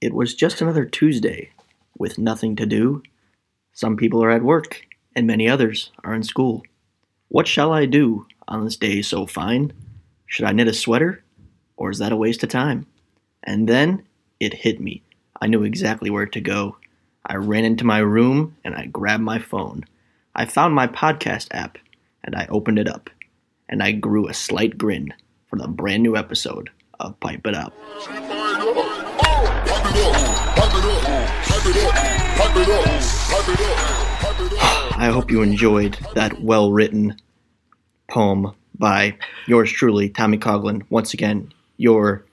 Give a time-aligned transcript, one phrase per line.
[0.00, 1.50] It was just another Tuesday
[1.98, 3.02] with nothing to do.
[3.74, 6.62] Some people are at work, and many others are in school.
[7.28, 9.72] What shall I do on this day so fine?
[10.26, 11.22] Should I knit a sweater,
[11.76, 12.86] or is that a waste of time?
[13.42, 14.06] And then
[14.38, 15.02] it hit me.
[15.40, 16.76] I knew exactly where to go.
[17.26, 19.84] I ran into my room and I grabbed my phone.
[20.34, 21.76] I found my podcast app
[22.24, 23.10] and I opened it up.
[23.68, 25.12] And I grew a slight grin
[25.48, 27.74] for the brand new episode of Pipe It Up.
[34.96, 37.16] I hope you enjoyed that well written
[38.08, 40.82] poem by yours truly, Tommy Coughlin.
[40.90, 42.24] Once again, your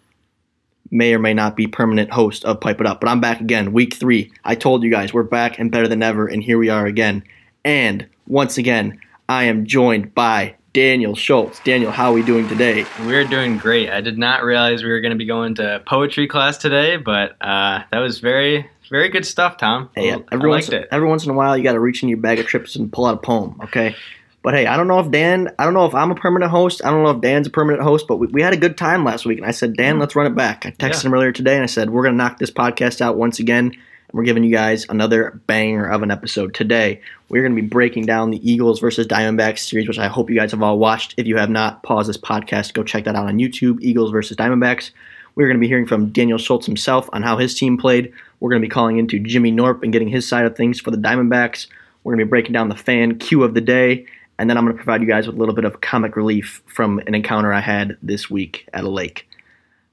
[0.92, 3.00] may or may not be permanent host of Pipe It Up.
[3.00, 4.31] But I'm back again, week three.
[4.44, 7.24] I told you guys we're back and better than ever, and here we are again.
[7.66, 11.59] And once again, I am joined by Daniel Schultz.
[11.61, 12.86] Daniel, how are we doing today?
[13.00, 13.89] We're doing great.
[13.89, 17.36] I did not realize we were going to be going to poetry class today, but
[17.42, 19.89] uh, that was very, very good stuff, Tom.
[19.95, 20.88] Hey, I every liked once, it.
[20.92, 22.94] every once in a while, you got to reach in your bag of trips and
[22.94, 23.95] pull out a poem, okay?
[24.44, 26.86] But hey, I don't know if Dan, I don't know if I'm a permanent host.
[26.86, 29.03] I don't know if Dan's a permanent host, but we, we had a good time
[29.03, 29.39] last week.
[29.39, 30.67] And I said, Dan, let's run it back.
[30.67, 30.91] I texted Mm-hmm.
[30.94, 31.02] Yeah.
[31.08, 33.72] him earlier today and I said, we're going to knock this podcast out once again.
[34.13, 37.02] We're giving you guys another banger of an episode today.
[37.27, 40.38] We're going to be breaking down the Eagles versus Diamondbacks series, which I hope you
[40.38, 41.13] guys have all watched.
[41.17, 44.38] If you have not, pause this podcast, go check that out on YouTube Eagles versus
[44.38, 44.91] Diamondbacks.
[45.35, 48.13] We're going to be hearing from Daniel Schultz himself on how his team played.
[48.39, 50.89] We're going to be calling into Jimmy Norp and getting his side of things for
[50.89, 51.67] the Diamondbacks.
[52.03, 54.06] We're going to be breaking down the fan Q of the day.
[54.40, 56.62] And then I'm going to provide you guys with a little bit of comic relief
[56.66, 59.28] from an encounter I had this week at a lake.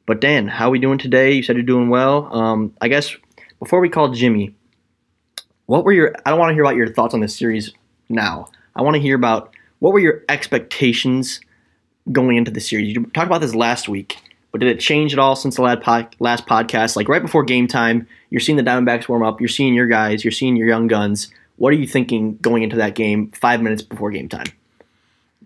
[0.06, 1.32] But Dan, how are we doing today?
[1.32, 2.32] You said you're doing well.
[2.32, 3.16] Um, I guess
[3.64, 4.54] before we call Jimmy,
[5.66, 6.14] what were your?
[6.24, 7.72] I don't want to hear about your thoughts on this series
[8.08, 8.48] now.
[8.76, 11.40] I want to hear about what were your expectations
[12.12, 12.94] going into the series.
[12.94, 14.18] You talked about this last week,
[14.52, 16.94] but did it change at all since the last, last podcast?
[16.94, 19.40] Like right before game time, you're seeing the Diamondbacks warm up.
[19.40, 20.22] You're seeing your guys.
[20.24, 21.32] You're seeing your young guns.
[21.56, 24.46] What are you thinking going into that game five minutes before game time?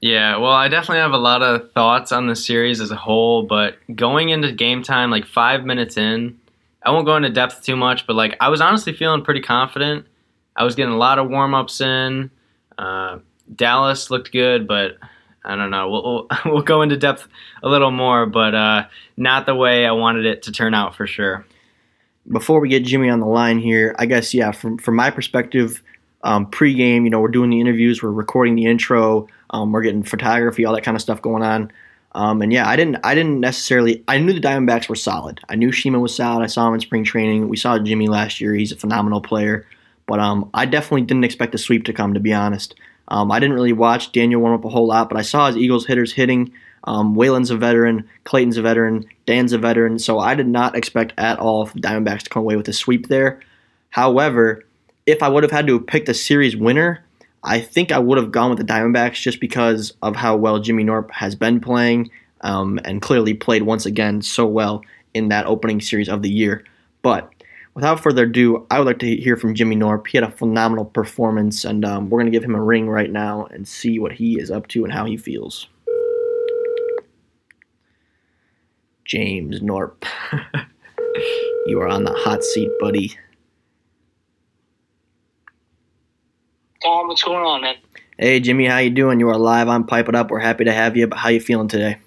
[0.01, 3.45] Yeah, well, I definitely have a lot of thoughts on the series as a whole,
[3.45, 6.39] but going into game time, like five minutes in,
[6.83, 10.07] I won't go into depth too much, but like I was honestly feeling pretty confident.
[10.57, 12.31] I was getting a lot of warm ups in.
[12.77, 13.19] Uh,
[13.55, 14.99] Dallas looked good, but
[15.45, 15.89] I don't know.
[15.89, 17.27] We'll, we'll we'll go into depth
[17.63, 21.07] a little more, but uh, not the way I wanted it to turn out for
[21.07, 21.45] sure.
[22.31, 25.83] before we get Jimmy on the line here, I guess yeah, from from my perspective,
[26.23, 30.03] um, pregame, you know, we're doing the interviews, we're recording the intro, um, we're getting
[30.03, 31.73] photography, all that kind of stuff going on.
[32.19, 35.41] Um, and yeah, I didn't I didn't necessarily I knew the Diamondbacks were solid.
[35.49, 36.43] I knew Shima was solid.
[36.43, 37.49] I saw him in spring training.
[37.49, 38.55] We saw Jimmy last year.
[38.55, 39.67] He's a phenomenal player.
[40.05, 42.75] But um, I definitely didn't expect the sweep to come, to be honest.
[43.07, 45.57] Um, I didn't really watch Daniel warm up a whole lot, but I saw his
[45.57, 46.53] Eagles hitters hitting.
[46.83, 51.13] Um, Whalen's a veteran, Clayton's a veteran, Dan's a veteran, so I did not expect
[51.19, 53.41] at all the Diamondbacks to come away with a sweep there.
[53.91, 54.65] However,
[55.07, 57.05] if I would have had to pick the series winner,
[57.45, 60.85] I think I would have gone with the Diamondbacks just because of how well Jimmy
[60.85, 62.11] Norp has been playing
[62.41, 64.83] um, and clearly played once again so well
[65.15, 66.65] in that opening series of the year.
[67.03, 67.33] But
[67.75, 70.07] without further ado, I would like to hear from Jimmy Norp.
[70.09, 73.11] He had a phenomenal performance, and um, we're going to give him a ring right
[73.11, 75.69] now and see what he is up to and how he feels.
[79.05, 80.05] James Norp,
[81.67, 83.17] you are on the hot seat, buddy.
[86.83, 87.75] Tom, what's going on, man?
[88.19, 89.19] Hey Jimmy, how you doing?
[89.19, 90.31] You are live on Pipe It Up.
[90.31, 91.09] We're happy to have you.
[91.09, 91.99] But how you feeling today?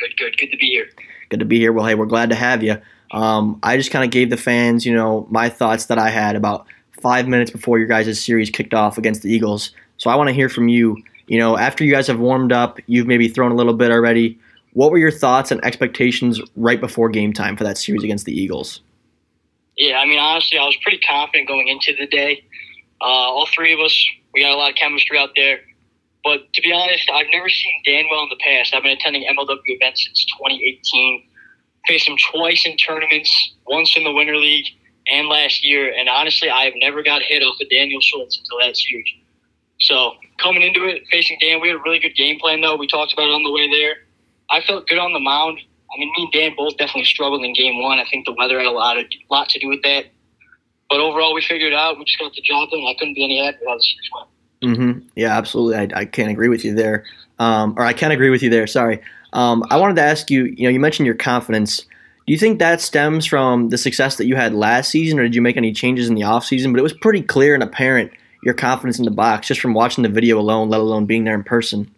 [0.00, 0.86] Good, good, good to be here.
[1.28, 1.72] Good to be here.
[1.72, 2.78] Well, hey, we're glad to have you.
[3.12, 6.34] Um, I just kind of gave the fans, you know, my thoughts that I had
[6.34, 6.66] about
[7.00, 9.70] five minutes before your guys' series kicked off against the Eagles.
[9.98, 11.00] So I want to hear from you.
[11.28, 14.36] You know, after you guys have warmed up, you've maybe thrown a little bit already.
[14.72, 18.36] What were your thoughts and expectations right before game time for that series against the
[18.36, 18.80] Eagles?
[19.76, 22.44] Yeah, I mean, honestly, I was pretty confident going into the day.
[23.02, 23.94] Uh, all three of us,
[24.32, 25.60] we got a lot of chemistry out there.
[26.24, 28.74] But to be honest, I've never seen Dan well in the past.
[28.74, 31.24] I've been attending MLW events since 2018.
[31.88, 34.66] Faced him twice in tournaments, once in the Winter League,
[35.10, 35.92] and last year.
[35.92, 39.08] And honestly, I have never got hit off of Daniel Schultz until that series.
[39.80, 42.76] So coming into it, facing Dan, we had a really good game plan, though.
[42.76, 43.96] We talked about it on the way there.
[44.48, 45.58] I felt good on the mound.
[45.92, 47.98] I mean, me and Dan both definitely struggled in game one.
[47.98, 50.06] I think the weather had a lot of lot to do with that.
[50.92, 51.98] But overall, we figured it out.
[51.98, 52.84] We just got the job done.
[52.86, 54.78] I couldn't be any happier how the series went.
[54.78, 55.08] Mm-hmm.
[55.16, 55.76] Yeah, absolutely.
[55.76, 57.06] I, I can't agree with you there.
[57.38, 58.66] Um, or I can't agree with you there.
[58.66, 59.00] Sorry.
[59.32, 60.44] Um, I wanted to ask you.
[60.44, 61.78] You know, you mentioned your confidence.
[62.26, 65.34] Do you think that stems from the success that you had last season, or did
[65.34, 66.72] you make any changes in the offseason?
[66.72, 68.12] But it was pretty clear and apparent
[68.44, 71.34] your confidence in the box just from watching the video alone, let alone being there
[71.34, 71.90] in person.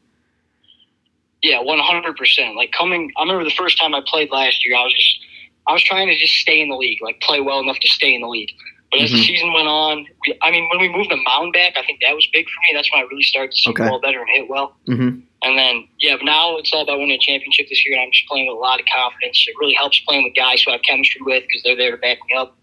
[1.43, 2.55] Yeah, one hundred percent.
[2.55, 4.76] Like coming, I remember the first time I played last year.
[4.76, 5.19] I was just,
[5.67, 8.14] I was trying to just stay in the league, like play well enough to stay
[8.14, 8.52] in the league.
[8.94, 9.26] But as the Mhm.
[9.26, 12.14] season went on, we, I mean, when we moved the mound back, I think that
[12.14, 12.75] was big for me.
[12.75, 13.82] That's when I really started to see Okay.
[13.82, 14.76] the ball better and hit well.
[14.87, 15.19] Mm-hmm.
[15.43, 18.12] And then, yeah, but now it's all about winning a championship this year, and I'm
[18.12, 19.44] just playing with a lot of confidence.
[19.49, 21.96] It really helps playing with guys who I have chemistry with because they're there to
[21.96, 22.56] back me up.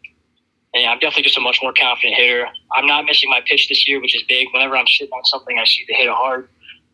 [0.73, 2.47] And yeah, I'm definitely just a much more confident hitter.
[2.71, 4.47] I'm not missing my pitch this year, which is big.
[4.53, 6.47] Whenever I'm sitting on something, I see the hit it hard,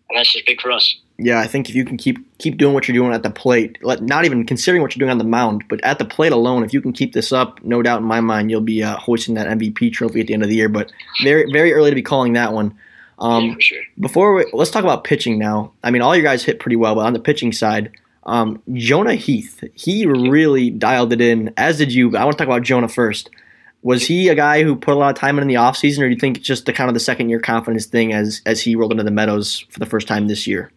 [0.09, 0.97] and that's just big for us.
[1.19, 3.79] Yeah, I think if you can keep keep doing what you're doing at the plate,
[3.81, 6.63] let, not even considering what you're doing on the mound, but at the plate alone,
[6.63, 9.33] if you can keep this up, no doubt in my mind, you'll be uh, hoisting
[9.33, 10.69] that MVP trophy at the end of the year.
[10.69, 10.91] But
[11.23, 12.77] very very early to be calling that one.
[13.19, 13.81] Um, yeah, sure.
[13.99, 15.73] Before we, let's talk about pitching now.
[15.83, 17.91] I mean, all you guys hit pretty well, but on the pitching side,
[18.27, 21.53] um, Jonah Heath, he really dialed it in.
[21.57, 22.11] As did you.
[22.11, 23.31] But I want to talk about Jonah first.
[23.81, 26.09] Was he a guy who put a lot of time in in the offseason, or
[26.09, 28.61] do you think it's just the kind of the second year confidence thing as as
[28.61, 30.71] he rolled into the Meadows for the first time this year?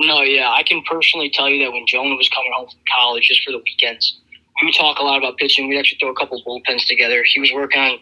[0.00, 3.28] No, yeah, I can personally tell you that when Jonah was coming home from college
[3.28, 4.18] just for the weekends,
[4.60, 5.68] we would talk a lot about pitching.
[5.68, 7.22] We'd actually throw a couple bullpens together.
[7.26, 7.98] He was working on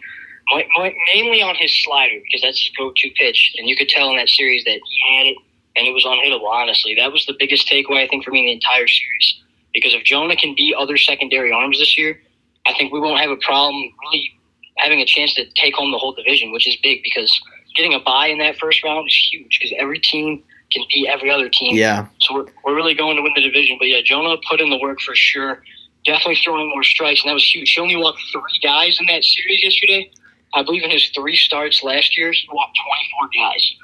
[1.13, 4.29] mainly on his slider because that's his go-to pitch, and you could tell in that
[4.29, 5.37] series that he had it
[5.75, 6.49] and it was unhittable.
[6.49, 9.41] Honestly, that was the biggest takeaway I think for me in the entire series.
[9.73, 12.19] Because if Jonah can beat other secondary arms this year,
[12.65, 14.31] I think we won't have a problem really
[14.77, 17.39] having a chance to take home the whole division, which is big because
[17.75, 21.29] getting a buy in that first round is huge because every team can beat every
[21.31, 21.75] other team.
[21.75, 23.77] Yeah, So we're, we're really going to win the division.
[23.79, 25.63] But yeah, Jonah put in the work for sure.
[26.05, 27.71] Definitely throwing more strikes, and that was huge.
[27.71, 30.09] He only walked three guys in that series yesterday.
[30.53, 32.77] I believe in his three starts last year, he walked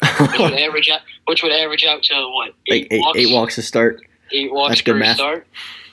[0.01, 3.19] 24 guys, which would average out, which would average out to what like eight, walks,
[3.19, 4.01] eight walks to start.
[4.31, 5.17] eight walks That's good per math.
[5.17, 5.47] start.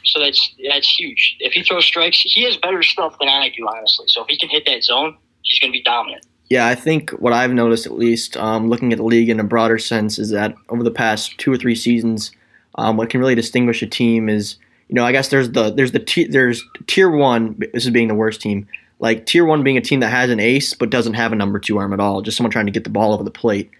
[0.04, 1.36] So that's that's huge.
[1.40, 4.06] If he throws strikes, he has better stuff than I do, honestly.
[4.08, 6.24] So if he can hit that zone, he's going to be dominant.
[6.48, 9.44] Yeah, I think what I've noticed, at least um, looking at the league in a
[9.44, 12.30] broader sense, is that over the past two or three seasons,
[12.74, 14.56] um, what can really distinguish a team is,
[14.88, 17.56] you know, I guess there's the there's the t- there's tier one.
[17.72, 18.66] This is being the worst team.
[18.98, 21.58] Like tier one being a team that has an ace but doesn't have a number
[21.58, 23.70] two arm at all, just someone trying to get the ball over the plate.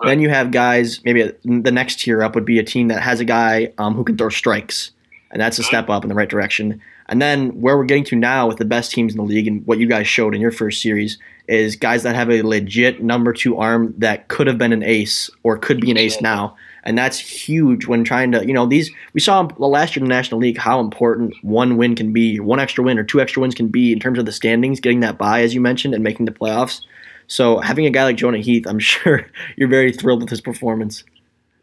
[0.00, 0.08] Right.
[0.08, 1.00] Then you have guys.
[1.04, 4.04] Maybe the next tier up would be a team that has a guy um, who
[4.04, 4.90] can throw strikes,
[5.30, 6.80] and that's a step up in the right direction.
[7.08, 9.66] And then where we're getting to now with the best teams in the league and
[9.66, 13.32] what you guys showed in your first series is guys that have a legit number
[13.32, 16.56] two arm that could have been an ace or could be an ace now.
[16.84, 20.08] And that's huge when trying to, you know, these, we saw the last year in
[20.08, 23.40] the National League how important one win can be, one extra win or two extra
[23.40, 26.02] wins can be in terms of the standings, getting that bye, as you mentioned, and
[26.02, 26.80] making the playoffs.
[27.28, 31.04] So having a guy like Jonah Heath, I'm sure you're very thrilled with his performance.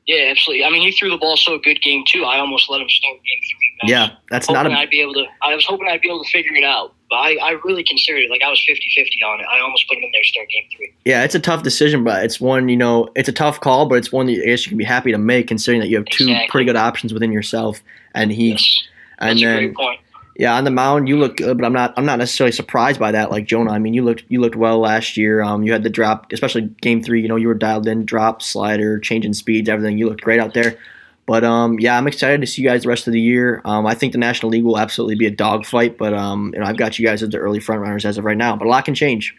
[0.10, 0.66] Yeah, absolutely.
[0.66, 2.24] I mean, he threw the ball so good game two.
[2.24, 3.74] I almost let him start game three.
[3.84, 5.26] Was Yeah, that's not hoping a I'd be able to.
[5.44, 8.22] I was hoping I'd be able to figure it out, but I, I really considered
[8.22, 8.32] it.
[8.32, 9.46] Like I was 50-50 on it.
[9.54, 10.92] I almost put him in there start game three.
[11.06, 14.00] Yeah, it's a tough decision, but it's one, you know, it's a tough call, but
[14.00, 16.06] it's one that I guess you can be happy to make considering that you have
[16.06, 16.48] two Exactly.
[16.50, 17.84] pretty good options within yourself
[18.16, 18.50] and he.
[18.50, 18.84] Yes,
[19.20, 20.00] and that's a then great point.
[20.39, 23.12] Yeah, on the mound you look good, but I'm not I'm not necessarily surprised by
[23.12, 23.72] that like Jonah.
[23.72, 25.41] I mean, you looked you looked well last year.
[25.41, 28.41] Um you had the drop, especially game 3, you know, you were dialed in, drop,
[28.41, 29.98] slider, changing speeds, everything.
[29.98, 30.77] You looked great out there.
[31.25, 33.62] But um, yeah, I'm excited to see you guys the rest of the year.
[33.65, 36.65] Um, I think the National League will absolutely be a dogfight, but um, you know,
[36.65, 38.55] I've got you guys as the early front runners as of right now.
[38.55, 39.36] But a lot can change.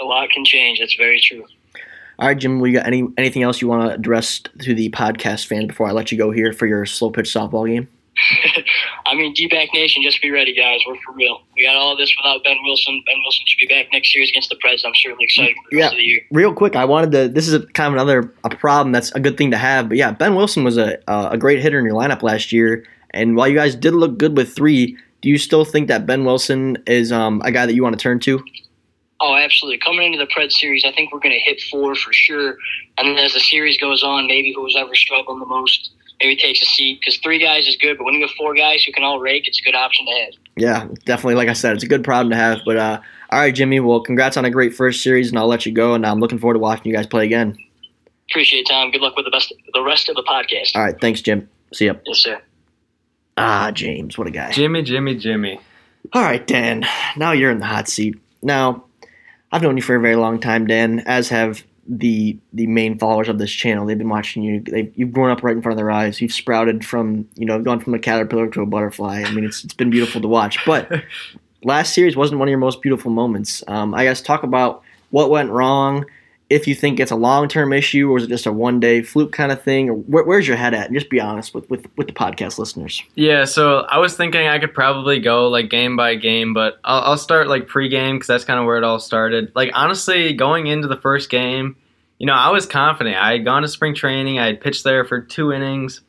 [0.00, 0.78] A lot can change.
[0.78, 1.44] That's very true.
[2.18, 5.46] All right, Jim, we got any anything else you want to address to the podcast
[5.46, 7.88] fans before I let you go here for your slow pitch softball game?
[9.06, 10.80] I mean, D-back Nation, just be ready, guys.
[10.86, 11.40] We're for real.
[11.56, 13.02] We got all this without Ben Wilson.
[13.06, 14.82] Ben Wilson should be back next series against the Preds.
[14.84, 15.82] I'm certainly excited for the Yeah.
[15.84, 16.20] rest of the year.
[16.30, 17.28] Real quick, I wanted to.
[17.28, 19.88] This is a, kind of another a problem that's a good thing to have.
[19.88, 22.84] But yeah, Ben Wilson was a a a great hitter in your lineup last year,
[23.10, 26.24] and while you guys did look good with three, do you still think that Ben
[26.24, 28.42] Wilson is um, a guy that you want to turn to?
[29.18, 29.78] Oh, absolutely.
[29.78, 32.58] Coming into the Pred series, I think we're going to hit four for sure.
[32.98, 36.62] And then as the series goes on, maybe who's ever struggling the most maybe takes
[36.62, 39.04] a seat because three guys is good, but when you have four guys who can
[39.04, 40.32] all rake, it's a good option to have.
[40.56, 41.34] Yeah, definitely.
[41.34, 42.60] Like I said, it's a good problem to have.
[42.64, 43.80] But uh, all right, Jimmy.
[43.80, 45.94] Well, congrats on a great first series, and I'll let you go.
[45.94, 47.56] And I'm looking forward to watching you guys play again.
[48.30, 48.90] Appreciate it, Tom.
[48.90, 50.74] Good luck with the best, the rest of the podcast.
[50.74, 51.48] All right, thanks, Jim.
[51.72, 51.94] See ya.
[52.06, 52.40] Yes, sir.
[53.36, 54.50] Ah, James, what a guy.
[54.50, 55.60] Jimmy, Jimmy, Jimmy.
[56.12, 56.86] All right, Dan.
[57.16, 58.18] Now you're in the hot seat.
[58.42, 58.84] Now,
[59.52, 63.28] I've known you for a very long time, Dan, as have the the main followers
[63.28, 63.86] of this channel.
[63.86, 64.60] They've been watching you.
[64.60, 66.20] They've, you've grown up right in front of their eyes.
[66.20, 69.22] You've sprouted from you know gone from a caterpillar to a butterfly.
[69.24, 70.58] I mean, it's it's been beautiful to watch.
[70.66, 70.90] But
[71.64, 73.62] last series wasn't one of your most beautiful moments.
[73.68, 76.04] Um, I guess talk about what went wrong.
[76.48, 79.02] If you think it's a long term issue or is it just a one day
[79.02, 80.86] fluke kind of thing, or where, where's your head at?
[80.86, 83.02] And just be honest with, with with the podcast listeners.
[83.16, 87.00] Yeah, so I was thinking I could probably go like game by game, but I'll,
[87.00, 89.50] I'll start like pregame because that's kind of where it all started.
[89.54, 91.76] Like honestly, going into the first game,
[92.18, 93.16] you know, I was confident.
[93.16, 94.38] I had gone to spring training.
[94.38, 96.00] I had pitched there for two innings.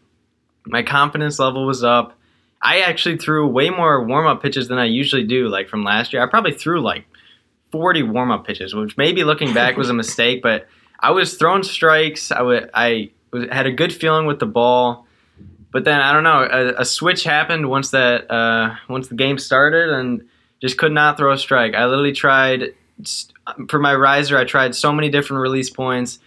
[0.65, 2.13] My confidence level was up.
[2.61, 5.47] I actually threw way more warm up pitches than I usually do.
[5.47, 7.05] Like from last year, I probably threw like
[7.71, 10.67] 40 warm up pitches, which maybe looking back was a mistake, but
[10.99, 12.31] I was throwing strikes.
[12.31, 15.05] I would I was, had a good feeling with the ball,
[15.71, 16.47] but then I don't know.
[16.49, 20.27] A, a switch happened once that uh, once the game started, and
[20.61, 21.75] just could not throw a strike.
[21.75, 22.73] I literally tried
[23.69, 24.37] for my riser.
[24.37, 26.19] I tried so many different release points.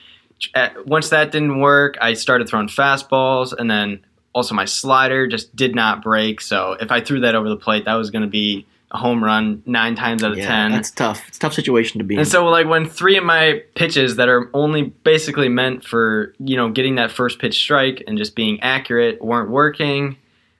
[0.86, 4.00] Once that didn't work, I started throwing fastballs, and then
[4.32, 6.40] also my slider just did not break.
[6.40, 9.62] So if I threw that over the plate, that was going to be home run
[9.66, 10.72] nine times out of Yeah, ten.
[10.72, 11.22] that's tough.
[11.28, 12.20] It's a tough situation to be in.
[12.20, 16.56] And so, like, when three of my pitches that are only basically meant for, you
[16.56, 20.16] know, getting that first pitch strike and just being accurate weren't working,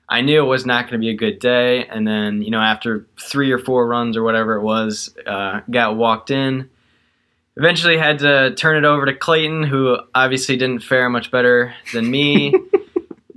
[0.09, 1.87] I knew it was not going to be a good day.
[1.87, 5.97] And then, you know, after three or four runs or whatever it was, uh, got
[5.97, 6.69] walked in.
[7.57, 12.11] Eventually had to turn it over to Clayton, who obviously didn't fare much better than
[12.11, 12.55] me.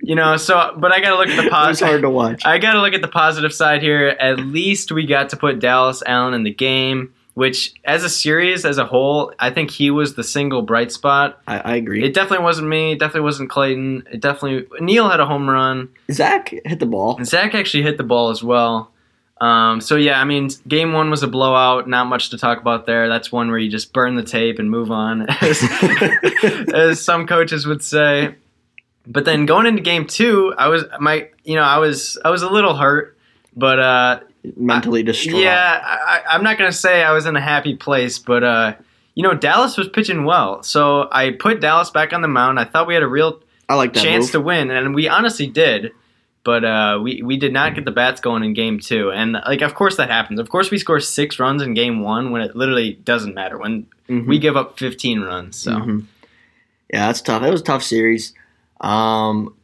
[0.04, 1.88] you know, so, but I got to look at the positive.
[1.88, 2.46] hard to watch.
[2.46, 4.10] I got to look at the positive side here.
[4.10, 8.66] At least we got to put Dallas Allen in the game, which, as a series
[8.66, 11.42] as a whole, I think he was the single bright spot.
[11.48, 12.04] I, I agree.
[12.04, 12.92] It definitely wasn't me.
[12.92, 14.08] It definitely wasn't Clayton.
[14.12, 15.88] It definitely Neil had a home run.
[16.12, 17.16] Zach hit the ball.
[17.16, 18.92] And Zach actually hit the ball as well.
[19.40, 21.88] Um, so yeah, I mean, game one was a blowout.
[21.88, 23.10] Not much to talk about there.
[23.10, 25.64] That's one where you just burn the tape and move on, as,
[26.74, 28.36] as some coaches would say.
[29.06, 32.42] But then going into game two, I was my, you know, I was I was
[32.42, 33.18] a little hurt,
[33.56, 34.20] but uh,
[34.58, 35.42] Mentally distraught.
[35.42, 38.76] yeah, I, I'm not gonna say I was in a happy place, but uh,
[39.16, 42.60] you know, Dallas was pitching well, so I put Dallas back on the mound.
[42.60, 44.32] I thought we had a real I like chance move.
[44.32, 45.92] to win, and we honestly did.
[46.46, 49.62] But uh, we we did not get the bats going in game two, and like
[49.62, 50.40] of course that happens.
[50.42, 53.86] Of course we score six runs in game one when it literally doesn't matter when
[54.10, 54.28] Mhm.
[54.28, 55.56] we give up 15 runs.
[55.58, 56.04] So Mhm.
[56.92, 57.44] Yeah, that's tough.
[57.44, 58.34] It was a tough series.
[58.84, 59.56] Um,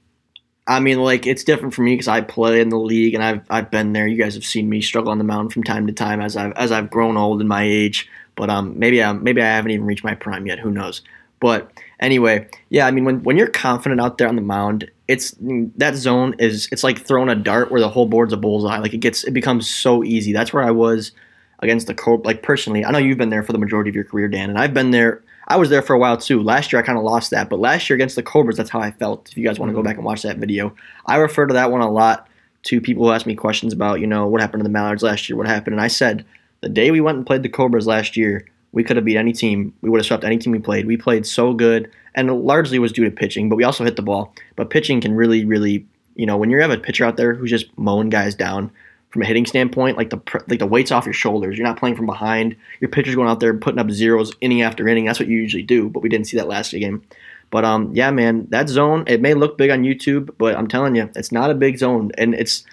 [0.66, 3.42] I mean, like it's different for me because I play in the league and I've
[3.50, 4.08] I've been there.
[4.08, 6.54] You guys have seen me struggle on the mound from time to time as I've
[6.54, 8.08] as I've grown old in my age.
[8.36, 10.60] But um, maybe I maybe I haven't even reached my prime yet.
[10.60, 11.02] Who knows?
[11.40, 12.86] But anyway, yeah.
[12.86, 16.70] I mean, when when you're confident out there on the mound, it's that zone is
[16.72, 18.78] it's like throwing a dart where the whole board's a bullseye.
[18.78, 20.34] Like it gets it becomes so easy.
[20.34, 21.14] That's where I was
[21.60, 22.26] against the Cobra.
[22.26, 24.60] Like personally, I know you've been there for the majority of your career, Dan, and
[24.60, 25.24] I've been there.
[25.50, 26.44] I was there for a while too.
[26.44, 28.79] Last year I kind of lost that, but last year against the Cobras, that's how
[28.79, 29.29] I felt.
[29.32, 29.88] If you guys want to go mm-hmm.
[29.88, 30.75] back and watch that video,
[31.08, 32.27] I refer to that one a lot
[32.63, 35.27] to people who ask me questions about, you know, what happened to the Mallards last
[35.27, 36.25] year, what happened, and I said
[36.62, 39.34] the day we went and played the Cobras last year, we could have beat any
[39.34, 39.74] team.
[39.82, 40.86] We would have swept any team we played.
[40.86, 43.96] We played so good, and it largely was due to pitching, but we also hit
[43.96, 44.34] the ball.
[44.56, 47.50] But pitching can really, really, you know, when you have a pitcher out there who's
[47.50, 48.72] just mowing guys down
[49.10, 51.58] from a hitting standpoint, like the like the weight's off your shoulders.
[51.58, 52.56] You're not playing from behind.
[52.80, 55.06] Your pitcher's going out there putting up zeros inning after inning.
[55.06, 57.04] That's what you usually do, but we didn't see that last game.
[57.50, 60.96] But um, yeah, man, that zone it may look big on YouTube, but I'm telling
[60.96, 62.63] you, it's not a big zone, and it's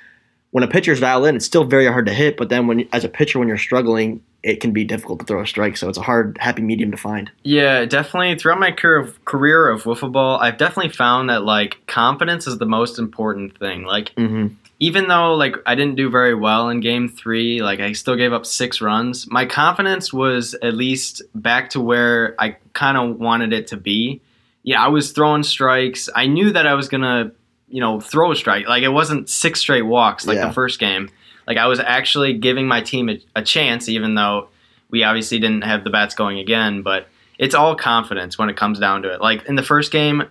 [0.50, 2.37] when a pitcher's dialed in, it's still very hard to hit.
[2.37, 5.43] But then when as a pitcher, when you're struggling, it can be difficult to throw
[5.43, 5.76] a strike.
[5.76, 7.31] So it's a hard, happy medium to find.
[7.43, 8.38] Yeah, definitely.
[8.38, 12.59] Throughout my career of, career of wiffle ball, I've definitely found that like confidence is
[12.59, 13.83] the most important thing.
[13.83, 14.55] Like Mm-hmm.
[14.78, 18.33] Even though like I didn't do very well in game three, like I still gave
[18.33, 19.26] up six runs.
[19.30, 24.21] My confidence was at least back to where I kind of wanted it to be.
[24.62, 26.09] Yeah, I was throwing strikes.
[26.14, 27.33] I knew that I was gonna,
[27.68, 28.66] you know, throw a strike.
[28.68, 30.49] Like it wasn't six straight walks like Yeah.
[30.49, 31.09] the first game.
[31.47, 34.49] Like I was actually giving my team a, a chance, even though
[34.90, 36.83] we obviously didn't have the bats going again.
[36.83, 39.21] But it's all confidence when it comes down to it.
[39.21, 40.25] Like in the first game,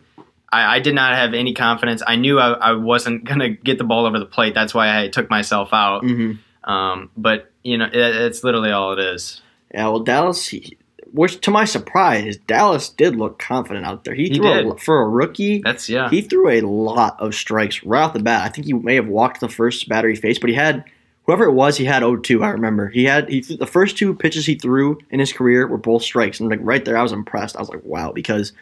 [0.55, 2.01] I, I did not have any confidence.
[2.05, 4.53] I knew I, I wasn't gonna get the ball over the plate.
[4.53, 6.03] That's why I took myself out.
[6.03, 6.69] Mm-hmm.
[6.69, 9.41] Um, but you know, it, it's literally all it is.
[9.73, 10.77] Yeah, well, Dallas, he,
[11.11, 14.13] which to my surprise, Dallas did look confident out there.
[14.13, 15.61] He, He threw a, for a rookie.
[15.61, 16.09] That's yeah.
[16.09, 18.43] He threw a lot of strikes right off the bat.
[18.43, 20.85] I think he may have walked the first batter he faced, but he had
[21.25, 22.89] whoever it was, he had 0-2, I remember.
[22.89, 26.39] He had he the first two pitches he threw in his career were both strikes.
[26.39, 27.55] And like right there I was impressed.
[27.55, 28.53] I was like, wow, because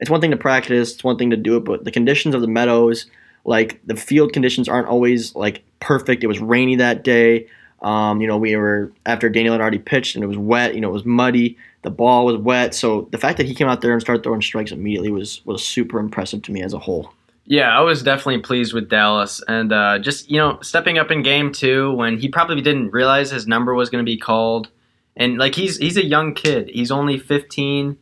[0.00, 2.40] it's one thing to practice, it's one thing to do it, but the conditions of
[2.40, 3.06] the meadows,
[3.44, 6.22] like the field conditions aren't always like perfect.
[6.22, 7.46] It was rainy that day.
[7.80, 10.80] Um, you know, we were after Daniel had already pitched and it was wet, you
[10.80, 11.56] know, it was muddy.
[11.82, 14.42] The ball was wet, so the fact that he came out there and started throwing
[14.42, 17.12] strikes immediately was was super impressive to me as a whole.
[17.50, 21.22] Yeah, I was definitely pleased with Dallas, and uh, just you know stepping up in
[21.22, 24.68] game two when he probably didn't realize his number was going to be called,
[25.16, 27.96] and like he's he's a young kid, he's only 15,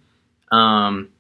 [0.50, 1.10] um,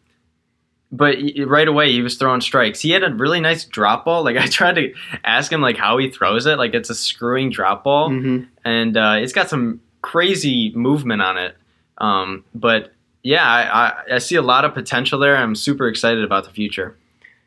[0.96, 2.80] but right away he was throwing strikes.
[2.80, 4.24] He had a really nice drop ball.
[4.24, 7.50] Like I tried to ask him like how he throws it, like it's a screwing
[7.50, 8.44] drop ball, Mm-hmm.
[8.64, 11.56] and uh, it's got some crazy movement on it.
[11.98, 13.62] Um, but yeah, I,
[14.12, 15.36] I, I see a lot of potential there.
[15.36, 16.96] I'm super excited about the future.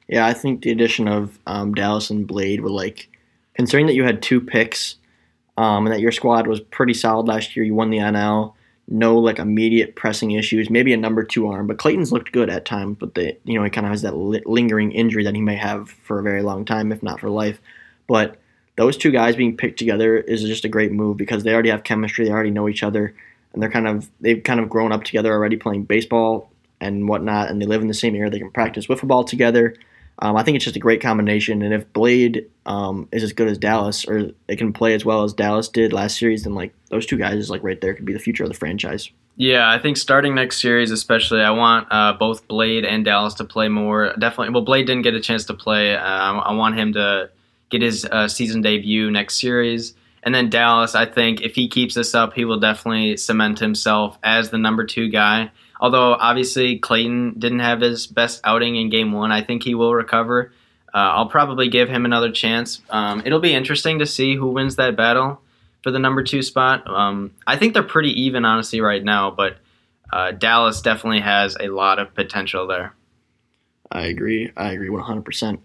[0.08, 3.10] Yeah, I think the addition of um, Dallas and Blade were like,
[3.54, 4.96] considering that you had two picks,
[5.58, 7.64] um, and that your squad was pretty solid last year.
[7.66, 8.54] You won the NL.
[8.92, 10.70] No like immediate pressing issues.
[10.70, 12.98] Maybe a number two arm, but Clayton's looked good at times.
[13.00, 15.56] But the you know he kind of has that li- lingering injury that he may
[15.56, 17.62] have for a very long time, if not for life.
[18.08, 18.38] But
[18.78, 21.84] those two guys being picked together is just a great move because they already have
[21.84, 22.26] chemistry.
[22.26, 23.14] They already know each other,
[23.54, 26.50] and they're kind of they've kind of grown up together already playing baseball
[26.82, 28.32] and whatnot, and they live in the same area.
[28.32, 29.76] They can practice wiffle ball together.
[30.22, 33.48] Um, I think it's just a great combination, and if Blade um, is as good
[33.48, 36.74] as Dallas, or they can play as well as Dallas did last series, then like
[36.90, 39.10] those two guys, is like right there, could be the future of the franchise.
[39.38, 43.46] Yeah, I think starting next series, especially, I want uh, both Blade and Dallas to
[43.46, 44.14] play more.
[44.20, 45.96] Definitely, well, Blade didn't get a chance to play.
[45.96, 47.30] Uh, I, I want him to
[47.70, 49.94] get his uh, season debut next series.
[50.24, 54.18] And then Dallas, I think if he keeps this up, he will definitely cement himself
[54.22, 55.52] as the number two guy.
[55.80, 59.94] Although obviously Clayton didn't have his best outing in game one, I think he will
[59.94, 60.52] recover.
[60.94, 62.82] Uh, I'll probably give him another chance.
[62.90, 65.42] Um, it'll be interesting to see who wins that battle
[65.84, 66.90] for the number two spot.
[66.90, 69.58] Um, I think they're pretty even, honestly, right now, but
[70.12, 72.94] uh, Dallas definitely has a lot of potential there.
[73.92, 74.52] I agree.
[74.58, 75.60] I agree 100%.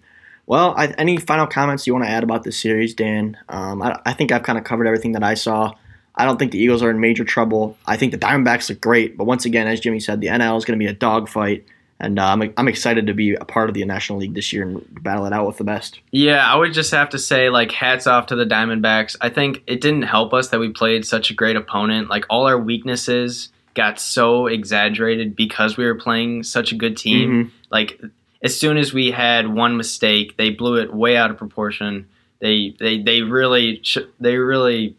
[0.47, 3.38] Well, I, any final comments you want to add about this series, Dan?
[3.49, 5.73] Um, I, I think I've kind of covered everything that I saw.
[6.16, 7.76] I don't think the Eagles are in major trouble.
[7.87, 10.64] I think the Diamondbacks look great, but once again, as Jimmy said, the NL is
[10.64, 11.64] going to be a dogfight,
[11.99, 14.62] and uh, I'm, I'm excited to be a part of the National League this year
[14.62, 16.00] and battle it out with the best.
[16.12, 19.16] Yeah, I would just have to say, like, hats off to the Diamondbacks.
[19.21, 22.09] I think it didn't help us that we played such a great opponent.
[22.11, 27.31] Like, all our weaknesses got so exaggerated because we were playing such a good team.
[27.46, 27.50] Mhm.
[27.72, 28.00] Like,
[28.40, 32.07] as soon as we had one mistake, they blew it way out of proportion.
[32.40, 34.94] They they they really sh- they really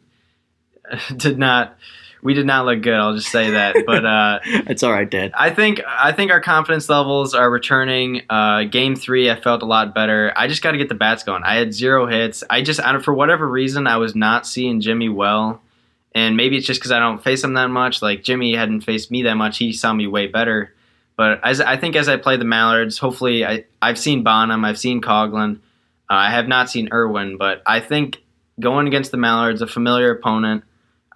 [1.17, 1.77] did not.
[2.21, 2.95] We did not look good.
[2.95, 3.75] I'll just say that.
[3.85, 5.31] But uh, It's all right, Dad.
[5.35, 8.23] I think I think our confidence levels are returning.
[8.29, 10.33] Uh, game three, I felt a lot better.
[10.35, 11.43] I just got to get the bats going.
[11.43, 12.43] I had zero hits.
[12.49, 15.61] I just, I don't, for whatever reason, I was not seeing Jimmy well,
[16.15, 18.01] and maybe it's just because I don't face him that much.
[18.01, 19.59] Like Jimmy hadn't faced me that much.
[19.59, 20.73] He saw me way better.
[21.17, 24.79] But as I think as I play the Mallards, hopefully I I've seen Bonham, I've
[24.79, 25.57] seen Coughlin,
[26.09, 28.21] uh, I have not seen Irwin, but I think
[28.59, 30.63] going against the Mallards, a familiar opponent,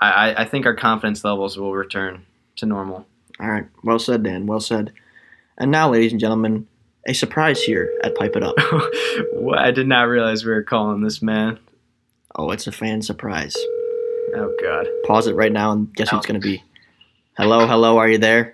[0.02, 2.26] I, I, I think our confidence levels will return
[2.58, 3.06] to normal.
[3.40, 3.66] All right.
[3.84, 4.46] Well said, Dan.
[4.48, 4.94] Well said.
[5.58, 6.68] And now, ladies and gentlemen,
[7.08, 8.56] a surprise here at Pipe It Up.
[9.34, 9.60] What?
[9.60, 11.58] I did not realize we were calling this man.
[12.36, 13.56] Oh, it's a fan surprise.
[14.36, 14.86] Oh God.
[15.06, 16.62] Pause it right now and guess who it's going to be.
[17.38, 18.54] Hello, hello, are you there?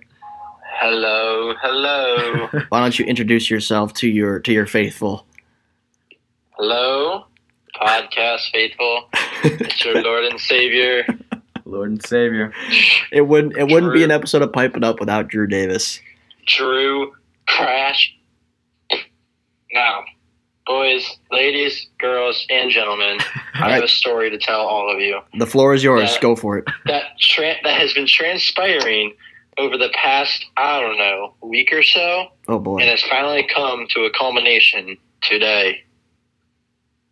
[0.80, 5.26] Hello, hello, Why don't you introduce yourself to your to your faithful?
[6.52, 7.26] hello,
[7.76, 9.10] podcast faithful.
[9.44, 11.06] It's your Lord and Savior.
[11.66, 12.54] Lord and Savior.
[13.12, 16.00] It wouldn't it wouldn't be an episode of Pipe It Up without Drew Davis.
[16.48, 17.14] Drew
[17.48, 18.16] Crash.
[19.74, 20.04] Now,
[20.66, 23.18] boys, ladies, girls, and gentlemen,
[23.56, 23.84] I have right.
[23.84, 26.12] a story to tell all of you The floor is yours.
[26.14, 26.22] Yeah.
[26.22, 26.66] Go for it.
[26.86, 29.14] that tra- that has been transpiring
[29.58, 32.78] over the past I don't know week or so, Oh boy!
[32.78, 32.92] and boy.
[32.92, 35.84] has finally come to a culmination today.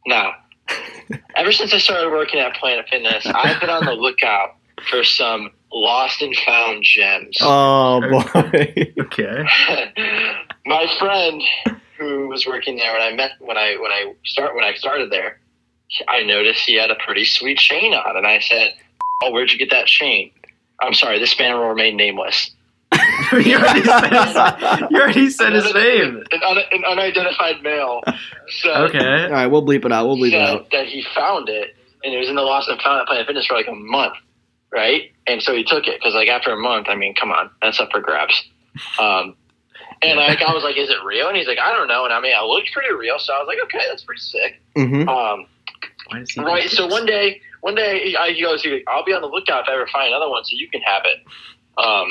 [0.05, 0.33] Now,
[1.35, 4.55] ever since I started working at Planet Fitness, I've been on the lookout
[4.89, 7.37] for some lost and found gems.
[7.41, 8.93] Oh boy.
[8.99, 9.45] Okay.
[10.65, 11.41] My friend
[11.97, 15.11] who was working there when I met when I when I start when I started
[15.11, 15.39] there,
[16.07, 18.73] I noticed he had a pretty sweet chain on, and I said,
[19.21, 20.31] "Oh, where'd you get that chain?"
[20.81, 22.51] I'm sorry, this man will remain nameless.
[23.33, 26.23] you, already said his, you already said his name.
[26.31, 28.01] An, un, an unidentified male.
[28.61, 29.23] So, Okay.
[29.25, 30.07] All right, we'll bleep it out.
[30.07, 30.71] We'll bleep it out.
[30.71, 33.45] that he found it, and it was in the Lost and Found at Planet Fitness
[33.47, 34.13] for like a month,
[34.71, 35.11] right?
[35.27, 37.79] And so he took it because, like, after a month, I mean, come on, that's
[37.79, 38.43] up for grabs.
[38.99, 39.35] Um,
[40.01, 42.13] and like, I was like, "Is it real?" And he's like, "I don't know." And
[42.13, 45.07] I mean, it looked pretty real, so I was like, "Okay, that's pretty sick." Mm-hmm.
[45.07, 45.45] Um,
[46.07, 46.69] Why does he right.
[46.69, 49.63] So one day, one day, he, I- he goes, he, "I'll be on the lookout
[49.63, 51.19] if I ever find another one, so you can have it."
[51.77, 52.09] Um,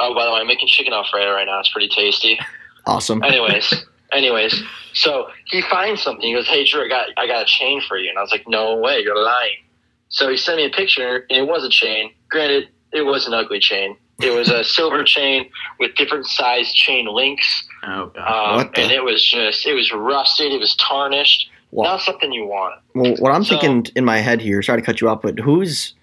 [0.00, 1.60] oh, by the way, I'm making chicken alfredo right now.
[1.60, 2.38] It's pretty tasty.
[2.86, 3.22] Awesome.
[3.22, 3.72] anyways,
[4.12, 4.62] anyways,
[4.94, 6.26] so he finds something.
[6.26, 8.30] He goes, "Hey, Drew, I got I got a chain for you," and I was
[8.32, 9.56] like, "No way, you're lying."
[10.08, 12.10] So he sent me a picture, and it was a chain.
[12.30, 13.96] Granted, it was an ugly chain.
[14.20, 17.46] It was a silver chain with different size chain links,
[17.84, 18.50] Oh god.
[18.50, 20.52] um, What the- and it was just it was rusted.
[20.52, 21.48] It was tarnished.
[21.72, 22.80] Well, Not something you want.
[22.96, 25.38] well, what I'm So- thinking in my head here, sorry to cut you off, but
[25.38, 25.94] who's,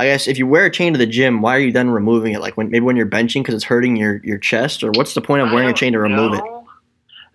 [0.00, 2.32] I guess, if you wear a chain to the gym, why are you then removing
[2.32, 2.40] it?
[2.40, 5.20] Like when maybe when you're benching because it's hurting your, your chest, or what's the
[5.20, 6.40] point of wearing a chain to remove it?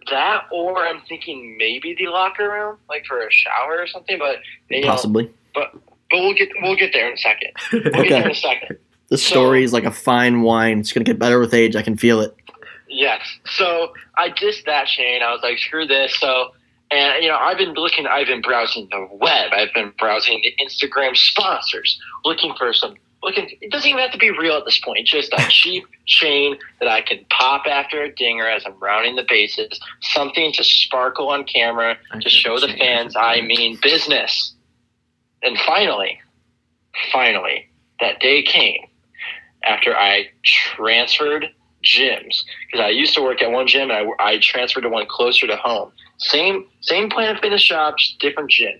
[0.09, 4.17] That, or I'm thinking maybe the locker room, like for a shower or something.
[4.17, 4.37] But
[4.69, 5.31] you Possibly.
[5.53, 5.73] but
[6.09, 7.51] but we'll get we'll get there in a second.
[7.71, 8.09] We'll get Okay.
[8.09, 8.77] there in a second.
[9.09, 10.79] This So- story is like a fine wine.
[10.79, 11.75] It's gonna get better with age.
[11.75, 12.35] I can feel it.
[12.89, 13.21] Yes.
[13.45, 15.21] So I dissed that chain.
[15.21, 16.15] I was like, screw this.
[16.19, 16.53] So,
[16.91, 19.51] and you know, I've been looking, I've been browsing the web.
[19.53, 24.17] I've been browsing the Instagram sponsors, looking for some, looking, it doesn't even have to
[24.17, 25.07] be real at this point.
[25.07, 29.25] Just a cheap chain that I can pop after a dinger as I'm rounding the
[29.27, 34.53] bases, something to sparkle on camera to show the fans I mean business.
[35.41, 36.19] And finally,
[37.11, 37.67] finally,
[37.99, 38.85] that day came
[39.63, 41.47] after I transferred
[41.85, 45.05] gyms because I used to work at one gym and I, I transferred to one
[45.07, 45.91] closer to home.
[46.17, 48.73] Same same Planet Fitness shop, just different gym.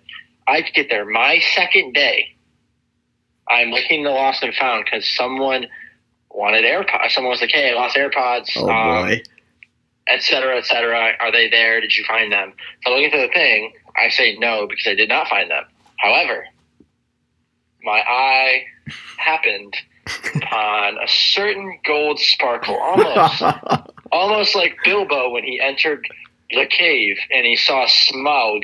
[0.47, 2.35] I get there my second day.
[3.47, 5.67] I'm looking the lost and found because someone
[6.31, 7.11] wanted AirPods.
[7.11, 9.21] Someone was like, "Hey, I lost AirPods." Oh um, boy.
[10.07, 11.13] et cetera, et cetera.
[11.19, 11.79] Are they there?
[11.81, 12.53] Did you find them?
[12.83, 15.63] So looking for the thing, I say no because I did not find them.
[15.97, 16.45] However,
[17.83, 18.63] my eye
[19.17, 19.75] happened
[20.35, 23.43] upon a certain gold sparkle, almost,
[24.11, 26.07] almost like Bilbo when he entered
[26.51, 28.61] the cave and he saw Smaug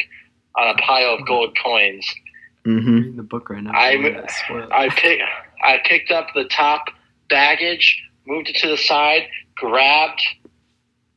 [0.55, 2.13] on a pile of gold coins.
[2.65, 3.71] hmm reading the book right now.
[3.71, 4.69] I'm- I'm gonna spoil it.
[4.71, 5.19] I pick,
[5.63, 6.85] I picked up the top
[7.29, 10.21] baggage, moved it to the side, grabbed,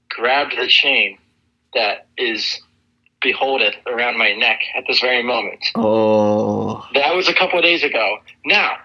[0.09, 1.19] grabbed the chain
[1.75, 2.63] that is
[3.23, 5.65] beholdeth around my neck at this very moment.
[5.75, 6.87] Oh.
[6.95, 8.19] That was a couple of days ago.
[8.45, 8.77] Now,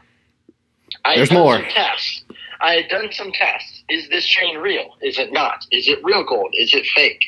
[1.05, 1.55] I There's had done more.
[1.55, 2.23] some tests.
[2.61, 3.83] I had done some tests.
[3.89, 4.95] Is this chain real?
[5.01, 5.65] Is it not?
[5.71, 6.53] Is it real gold?
[6.53, 7.23] Is it fake?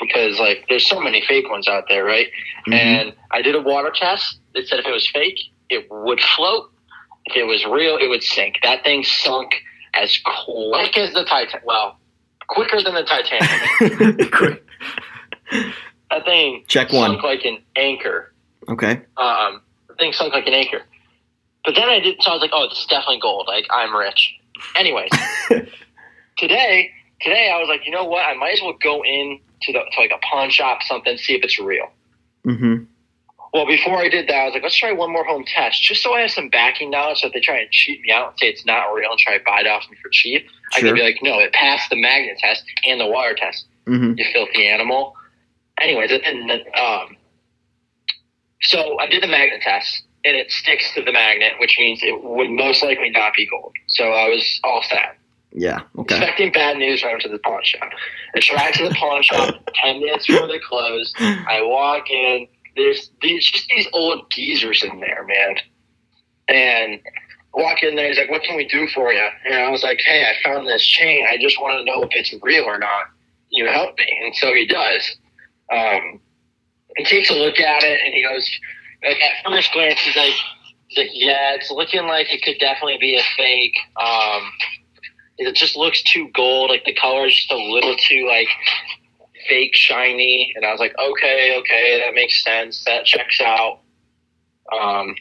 [0.00, 2.28] Because like, there's so many fake ones out there, right?
[2.66, 2.74] Mhm.
[2.74, 4.38] And I did a water test.
[4.54, 5.38] It said if it was fake,
[5.70, 6.70] it would float.
[7.26, 8.56] If it was real, it would sink.
[8.62, 9.54] That thing sunk
[9.94, 11.64] as quick as the Titanic.
[11.66, 11.98] Well,
[12.48, 14.60] quicker than the Titanic.
[16.10, 17.10] That thing Check one.
[17.12, 18.32] sunk like an anchor.
[18.68, 19.02] Okay.
[19.16, 20.82] um, the thing sunk like an anchor.
[21.64, 23.46] But then I did, so I was like, oh, this is definitely gold.
[23.48, 24.34] Like, I'm rich.
[24.76, 25.10] Anyways,
[26.38, 28.24] today, today I was like, you know what?
[28.26, 31.34] I might as well go in to the to like a pawn shop, something, see
[31.34, 31.86] if it's real.
[32.46, 32.84] Mm-hmm.
[33.54, 36.02] Well, before I did that, I was like, let's try one more home test, just
[36.02, 37.20] so I have some backing knowledge.
[37.20, 39.38] So if they try and cheat me out and say it's not real and try
[39.38, 40.88] to buy it off me for cheap, I Sure.
[40.88, 44.24] can be like, no, it passed the magnet test and the water test hmm you
[44.32, 45.14] filthy animal.
[45.80, 47.16] Anyways, and then, um,
[48.62, 52.22] so I did the magnet test, and it sticks to the magnet, which means it
[52.22, 53.74] would most likely not be gold.
[53.88, 55.18] So I was all set.
[55.52, 55.82] Yeah.
[55.98, 56.16] Okay.
[56.16, 57.90] Expecting bad news went to the pawn shop.
[58.34, 61.12] I drive to the pawn shop 10 minutes before they close.
[61.18, 62.48] I walk in.
[62.76, 65.56] There's these, just these old geezers in there, man.
[66.48, 67.00] And
[67.56, 68.08] I walk in there.
[68.08, 69.28] He's like, What can we do for you?
[69.44, 71.24] And I was like, Hey, I found this chain.
[71.30, 73.06] I just want to know if it's real or not.
[73.50, 74.20] You help me.
[74.24, 75.16] And so he does.
[75.70, 76.20] Um,
[76.96, 78.50] he takes a look at it and he goes,
[79.06, 80.34] At first glance, he's like,
[81.12, 83.76] Yeah, it's looking like it could definitely be a fake.
[84.00, 84.50] Um,
[85.38, 86.70] it just looks too gold.
[86.70, 88.48] Like the color is just a little too like
[89.48, 90.52] fake shiny.
[90.56, 92.84] And I was like, okay, okay, that makes sense.
[92.84, 93.80] That checks out.
[94.72, 95.14] Um,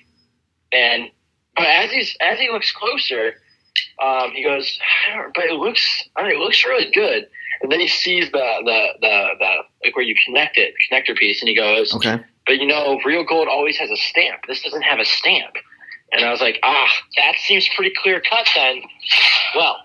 [0.72, 1.10] and
[1.56, 3.36] but as he's as he looks closer,
[4.02, 4.80] um, he goes,
[5.36, 7.28] but it looks, I mean, it looks really good.
[7.62, 11.42] And then he sees the the the, the like where you connect it, connector piece,
[11.42, 12.20] and he goes, Okay.
[12.46, 14.42] But you know, real gold always has a stamp.
[14.48, 15.56] This doesn't have a stamp.
[16.12, 18.82] And I was like, ah, that seems pretty clear cut then.
[19.56, 19.78] Well,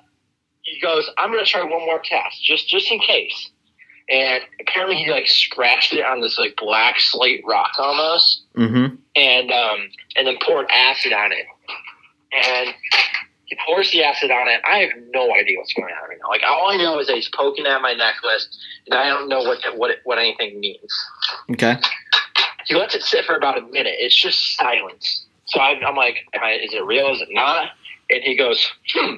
[0.63, 3.51] he goes, I'm gonna try one more test, just just in case.
[4.11, 9.51] And apparently he like scratched it on this like black slate rock almost hmm and
[9.51, 9.79] um
[10.17, 11.47] and then poured acid on it.
[12.33, 12.75] And
[13.49, 14.61] he pours the acid on it.
[14.71, 16.29] I have no idea what's going on right now.
[16.29, 18.47] Like all I know is that he's poking at my necklace,
[18.87, 20.93] and I don't know what what what anything means.
[21.53, 21.77] Okay.
[22.69, 23.95] He lets it sit for about a minute.
[23.99, 25.25] It's just silence.
[25.47, 27.15] So I, I'm like, is it real?
[27.15, 27.71] Is it not?
[28.11, 29.17] And he goes, hmm.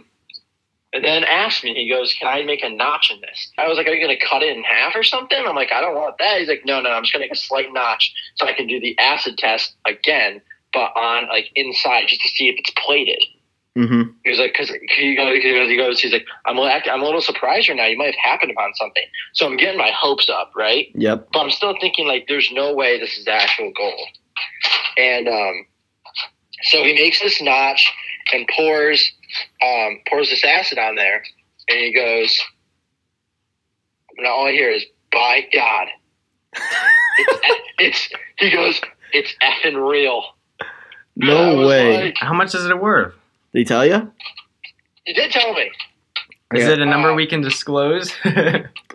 [0.93, 3.53] And then asks me, he goes, can I make a notch in this?
[3.59, 5.39] I was like, are you going to cut it in half or something?
[5.39, 6.39] I'm like, I don't want that.
[6.39, 8.67] He's like, no, no, I'm just going to make a slight notch so I can
[8.67, 10.41] do the acid test again,
[10.73, 13.23] but on like inside just to see if it's plated.
[13.77, 17.03] Hmm He was like, because he goes, he goes, he's like, I'm a, little- I'm
[17.03, 17.87] a little surprised right now.
[17.87, 19.05] You might have happened upon something.
[19.35, 20.89] So I'm getting my hopes up, right?
[20.95, 21.29] Yep.
[21.33, 24.09] but I'm still thinking like there's no way this is the actual gold.
[24.99, 25.67] And um,
[26.65, 27.91] so he makes this notch,
[28.33, 29.13] and pours
[29.65, 31.23] um, pours this acid on there,
[31.69, 32.39] and he goes.
[34.19, 35.89] Now all I hear is "By God."
[37.19, 38.81] it's, it's he goes.
[39.13, 40.23] It's effing real.
[41.17, 42.05] No way.
[42.07, 43.15] like- How much is it worth?
[43.53, 44.11] Did he tell you?
[45.05, 45.71] He did tell me.
[46.55, 46.71] Is Yeah.
[46.73, 48.13] it a number Uh, we can disclose?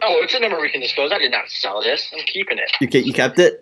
[0.02, 1.12] Oh, it's a number we can disclose.
[1.12, 2.12] I did not sell this.
[2.13, 2.70] I'm keeping it.
[2.82, 3.62] You, ke- you kept it?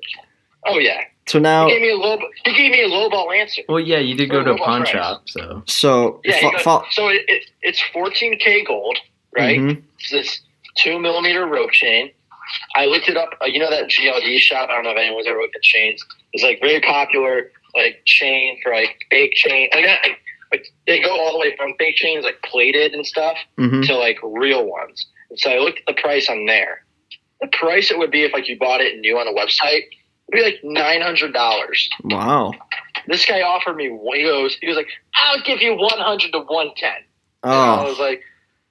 [0.66, 1.02] Oh yeah.
[1.28, 2.18] So now, He gave me a low.
[2.44, 3.62] He gave me a low ball answer.
[3.70, 4.90] well, yeah, you did go to a pawn price.
[4.92, 6.34] shop, so so, Yeah.
[6.34, 8.98] fo- he goes- fo- so it, it, it's 14k gold,
[9.38, 9.60] right?
[9.60, 9.84] Mhm.
[10.00, 10.42] It's this
[10.76, 12.12] two millimeter rope chain.
[12.76, 13.38] I looked it up.
[13.42, 14.70] Uh, you know that GLD shop?
[14.70, 16.04] I don't know if anyone's ever looked at chains.
[16.34, 19.70] It's like very popular, like chain for like fake chain.
[19.74, 20.20] Like, that, like,
[20.54, 23.86] like they go all the way from fake chains like plated and stuff Mhm.
[23.88, 25.06] to like real ones.
[25.30, 26.86] And so I looked at the price on there.
[27.42, 29.84] The price it would be if like you bought it new on a website
[30.28, 31.90] would be like nine hundred dollars.
[32.04, 32.54] Wow.
[33.08, 33.86] This guy offered me.
[34.14, 34.56] He goes.
[34.62, 36.94] He was like, "I'll give you one hundred to one ten.
[37.44, 38.22] And I Oh, was like,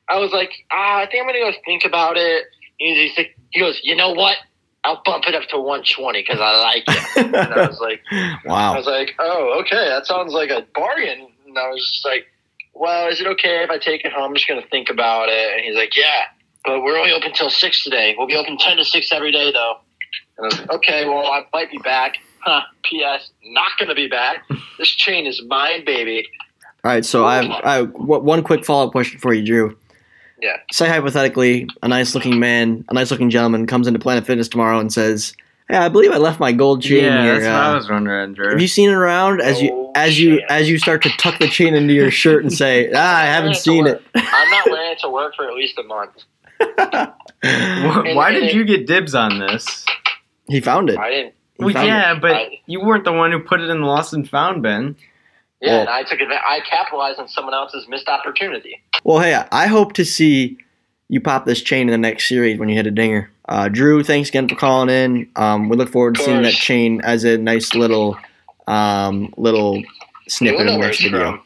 [0.08, 2.44] I was like, ah, I think I'm gonna go think about it.
[2.78, 4.36] He, he's like, he goes, you know what?
[4.84, 7.04] I'll bump it up to 120 because I like it.
[7.16, 8.00] And I was like,
[8.44, 8.72] wow.
[8.72, 11.28] I was like, oh, okay, that sounds like a bargain.
[11.56, 12.26] And I was just like,
[12.74, 14.30] well, is it okay if I take it home?
[14.30, 15.52] I'm just gonna think about it.
[15.54, 16.24] And he's like, yeah,
[16.64, 18.14] but we're only open till six today.
[18.16, 19.74] We'll be open 10 to six every day though.
[20.38, 22.16] And I was like, okay, well, I might be back.
[22.40, 22.62] Huh?
[22.84, 23.30] P.S.
[23.44, 24.44] Not gonna be back.
[24.78, 26.26] This chain is mine, baby.
[26.82, 29.44] All right, so I have, I have w- one quick follow up question for you,
[29.44, 29.78] Drew.
[30.40, 30.56] Yeah.
[30.72, 34.80] Say hypothetically, a nice looking man, a nice looking gentleman comes into Planet Fitness tomorrow
[34.80, 35.34] and says,
[35.72, 37.35] "Hey, I believe I left my gold chain yeah, here.
[37.40, 38.50] that's what uh, I was wondering, Drew.
[38.50, 40.44] have you seen it around?" As you Oh, as you shit.
[40.50, 43.56] as you start to tuck the chain into your shirt and say, "Ah, I haven't
[43.56, 46.12] seen it." I'm not wearing it to work for at least a month.
[46.61, 49.85] Wh- And- Why and did it- you get dibs on this?
[50.48, 50.98] he found it.
[50.98, 51.35] I didn't.
[51.58, 52.20] He Well, found yeah, it.
[52.20, 54.96] but I- you weren't the one who put it in the lost and found bin.
[55.61, 56.28] Yeah, Well- and I took it.
[56.30, 58.82] I capitalized on someone else's missed opportunity.
[59.04, 60.58] Well, hey, I hope to see
[61.12, 63.31] you pop this chain in the next series when you hit a dinger.
[63.46, 65.31] Uh, Drew, thanks again for calling in.
[65.37, 68.16] Um, we look forward to seeing that chain as a nice little
[68.66, 69.83] um, little
[70.27, 71.42] snippet You'll in know the where next it's video.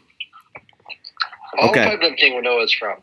[1.59, 1.85] All Okay.
[1.85, 2.97] Pipe King will know where it's from.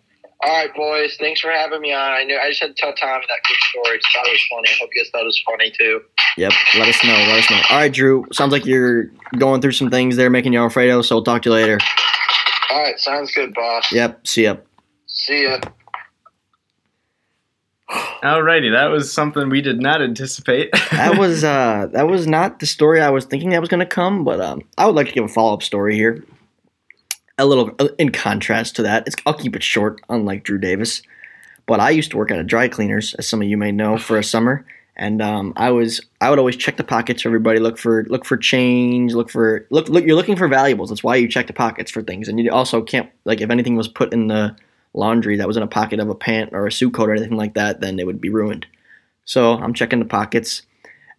[0.45, 1.17] All right, boys.
[1.19, 1.99] Thanks for having me on.
[1.99, 3.97] I knew I just had to tell Tommy that quick story.
[3.97, 4.69] Just thought it was funny.
[4.69, 6.02] I hope you guys thought it was funny too.
[6.38, 6.54] Yep.
[6.76, 7.12] Let us know.
[7.12, 7.62] Let us know.
[7.71, 8.26] All right, Drew.
[8.32, 11.02] Sounds like you're going through some things there, making your Alfredo.
[11.02, 11.78] So we'll talk to you later.
[12.71, 13.91] All right, sounds good, boss.
[13.91, 14.26] Yep.
[14.26, 14.56] See ya.
[15.08, 15.60] See ya.
[17.93, 20.71] Alrighty, that was something we did not anticipate.
[20.91, 23.86] That was uh that was not the story I was thinking that was going to
[23.86, 26.23] come, but um I would like to give a follow up story here.
[27.38, 31.01] A little uh, in contrast to that, I'll keep it short, unlike Drew Davis.
[31.65, 33.97] But I used to work at a dry cleaners, as some of you may know,
[33.97, 37.60] for a summer, and um, I was I would always check the pockets for everybody,
[37.60, 40.06] look for look for change, look for look look.
[40.06, 40.89] You're looking for valuables.
[40.89, 43.75] That's why you check the pockets for things, and you also can't like if anything
[43.75, 44.56] was put in the
[44.93, 47.38] laundry that was in a pocket of a pant or a suit coat or anything
[47.38, 48.65] like that, then it would be ruined.
[49.25, 50.63] So I'm checking the pockets,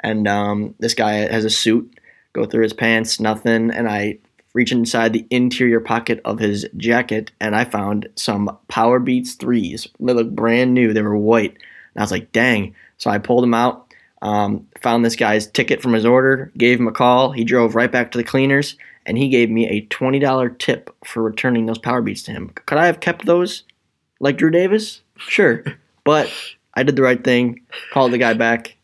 [0.01, 1.99] and um, this guy has a suit.
[2.33, 4.19] Go through his pants, nothing, and I
[4.55, 9.89] reach inside the interior pocket of his jacket, and I found some Powerbeats threes.
[10.01, 10.93] They look brand new.
[10.93, 13.93] They were white, and I was like, "Dang!" So I pulled them out.
[14.23, 17.33] Um, found this guy's ticket from his order, gave him a call.
[17.33, 20.95] He drove right back to the cleaners, and he gave me a twenty dollar tip
[21.05, 22.51] for returning those Powerbeats to him.
[22.67, 23.65] Could I have kept those,
[24.21, 25.03] like Drew Davis?
[25.17, 25.65] Sure,
[26.05, 26.31] but
[26.75, 27.61] I did the right thing.
[27.93, 28.77] Called the guy back.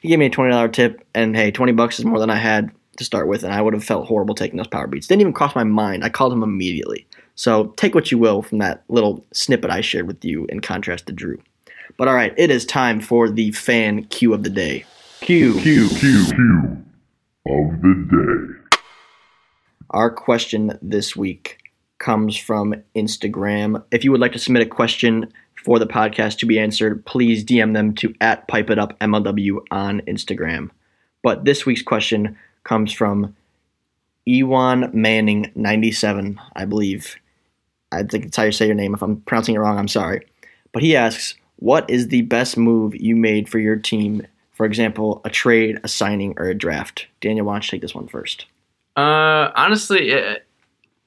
[0.00, 2.36] He gave me a twenty dollar tip, and hey, twenty bucks is more than I
[2.36, 5.06] had to start with, and I would have felt horrible taking those Powerbeats.
[5.06, 6.04] Didn't even cross my mind.
[6.04, 7.06] I called him immediately.
[7.34, 11.06] So take what you will from that little snippet I shared with you in contrast
[11.06, 11.38] to Drew.
[11.98, 14.84] But all right, it is time for the fan cue of the day.
[15.20, 15.58] Cue.
[15.60, 16.84] Q Q Q
[17.46, 18.65] of the day.
[19.96, 23.82] Our question this week comes from Instagram.
[23.90, 25.32] If you would like to submit a question
[25.64, 29.56] for the podcast to be answered, please DM them to at Pipe It Up MLW
[29.70, 30.68] on Instagram.
[31.22, 33.34] But this week's question comes from
[34.26, 37.16] Ewan Manning 97, I believe.
[37.90, 38.92] I think it's how you say your name.
[38.92, 40.26] If I'm pronouncing it wrong, I'm sorry.
[40.72, 44.26] But he asks, what is the best move you made for your team?
[44.52, 47.06] For example, a trade, a signing, or a draft.
[47.22, 48.44] Daniel, why don't you take this one first?
[48.96, 50.46] Uh, honestly, it,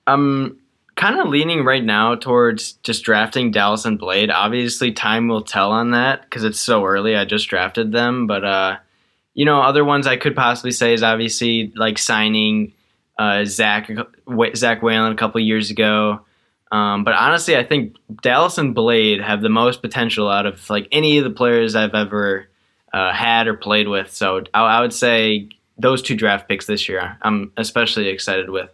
[0.06, 0.60] I'm
[0.95, 4.30] kind of leaning right now towards just drafting Dallas and Blade.
[4.30, 7.15] Obviously, time will tell on that because it's so early.
[7.15, 8.78] I just drafted them, but uh,
[9.34, 12.73] you know, other ones I could possibly say is obviously like signing
[13.17, 13.89] uh, Zach
[14.56, 16.21] Zach Whalen a couple years ago.
[16.71, 20.88] Um, but honestly, I think Dallas and Blade have the most potential out of like
[20.91, 22.47] any of the players I've ever
[22.93, 24.12] uh, had or played with.
[24.12, 28.69] So I, I would say those two draft picks this year, I'm especially excited with.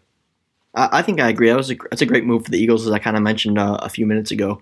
[0.77, 1.47] I, think I agree.
[1.47, 3.57] That was a, that's a great move for the Eagles, as I kind of mentioned
[3.57, 4.61] uh, a few minutes ago.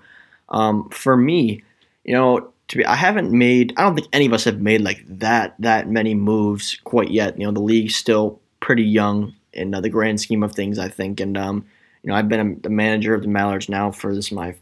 [0.49, 1.63] Um, for me,
[2.03, 3.73] you know, to be, I haven't made.
[3.77, 7.39] I don't think any of us have made like that that many moves quite yet.
[7.39, 10.77] You know, the league's still pretty young in uh, the grand scheme of things.
[10.77, 11.65] I think, and um,
[12.03, 14.55] you know, I've been the manager of the Mallards now for this my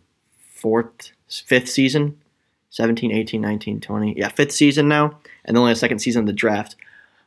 [0.54, 2.18] fourth, fifth season,
[2.70, 4.14] 17, 18, 19, 20.
[4.18, 6.76] Yeah, fifth season now, and only a second season of the draft.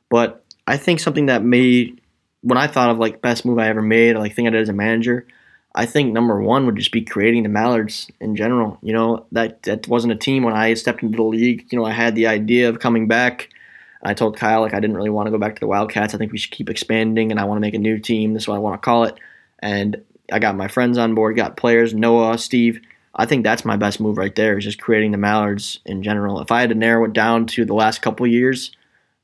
[0.08, 2.00] But I think something that made
[2.44, 4.60] when I thought of like best move I ever made, or like thing I did
[4.60, 5.26] as a manager,
[5.74, 8.78] I think number one would just be creating the Mallards in general.
[8.82, 11.66] You know, that that wasn't a team when I stepped into the league.
[11.70, 13.48] You know, I had the idea of coming back.
[14.02, 16.14] I told Kyle like I didn't really want to go back to the Wildcats.
[16.14, 18.34] I think we should keep expanding, and I want to make a new team.
[18.34, 19.18] This is what I want to call it.
[19.60, 22.80] And I got my friends on board, got players, Noah, Steve.
[23.14, 24.58] I think that's my best move right there.
[24.58, 26.40] Is just creating the Mallards in general.
[26.40, 28.70] If I had to narrow it down to the last couple years,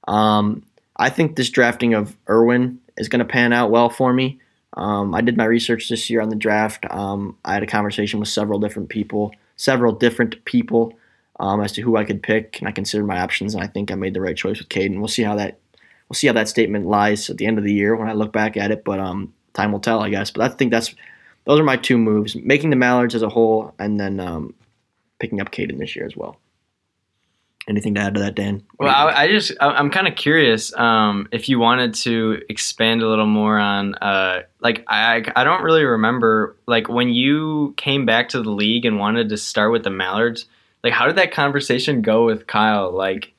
[0.08, 0.62] um,
[1.00, 4.38] I think this drafting of Irwin is going to pan out well for me.
[4.74, 6.84] Um, I did my research this year on the draft.
[6.90, 10.92] Um, I had a conversation with several different people, several different people
[11.40, 13.90] um, as to who I could pick, and I considered my options, and I think
[13.90, 14.98] I made the right choice with Caden.
[14.98, 15.58] We'll see how that
[16.08, 18.30] we'll see how that statement lies at the end of the year when I look
[18.30, 20.30] back at it, but um, time will tell, I guess.
[20.30, 20.94] But I think that's
[21.46, 24.52] those are my two moves: making the Mallards as a whole, and then um,
[25.18, 26.36] picking up Caden this year as well.
[27.68, 28.62] Anything to add to that, Dan?
[28.78, 33.08] Well, I, I just I'm kind of curious um, if you wanted to expand a
[33.08, 38.30] little more on uh, like I I don't really remember like when you came back
[38.30, 40.46] to the league and wanted to start with the Mallards.
[40.82, 42.90] Like, how did that conversation go with Kyle?
[42.90, 43.34] Like,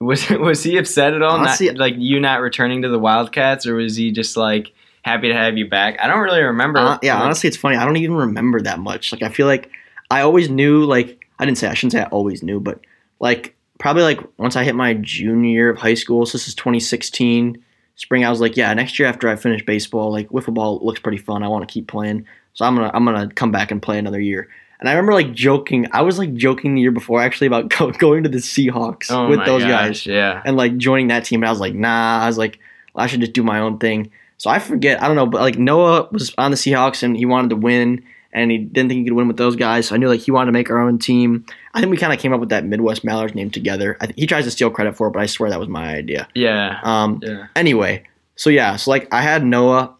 [0.00, 1.38] was was he upset at all?
[1.38, 4.72] Honestly- not, like you not returning to the Wildcats, or was he just like
[5.02, 5.98] happy to have you back?
[5.98, 6.78] I don't really remember.
[6.78, 7.76] Uh, yeah, Like, honestly, it's funny.
[7.76, 9.12] I don't even remember that much.
[9.12, 9.70] Like, I feel like
[10.10, 10.84] I always knew.
[10.84, 12.80] Like, I didn't say I shouldn't say I always knew, but
[13.20, 16.26] like probably like once I hit my junior year of high school.
[16.26, 17.62] So this is 2016
[17.96, 18.24] spring.
[18.24, 21.18] I was like, yeah, next year after I finish baseball, like wiffle ball looks pretty
[21.18, 21.42] fun.
[21.42, 24.20] I want to keep playing, so I'm gonna I'm gonna come back and play another
[24.20, 24.48] year.
[24.80, 25.86] And I remember like joking.
[25.92, 29.28] I was like joking the year before actually about go, going to the Seahawks oh
[29.28, 30.40] with those gosh, guys Yeah.
[30.44, 31.42] and like joining that team.
[31.42, 32.20] And I was like, nah.
[32.22, 32.58] I was like,
[32.94, 34.10] well, I should just do my own thing.
[34.38, 35.02] So I forget.
[35.02, 38.02] I don't know, but like Noah was on the Seahawks and he wanted to win,
[38.32, 39.88] and he didn't think he could win with those guys.
[39.88, 41.44] So I knew like he wanted to make our own team.
[41.74, 43.96] I think we kind of came up with that Midwest Mallards name together.
[44.00, 45.94] I th- he tries to steal credit for it, but I swear that was my
[45.94, 46.28] idea.
[46.34, 46.78] Yeah.
[46.82, 47.46] Um, Yeah.
[47.56, 48.04] anyway,
[48.36, 49.94] so yeah, so like I had Noah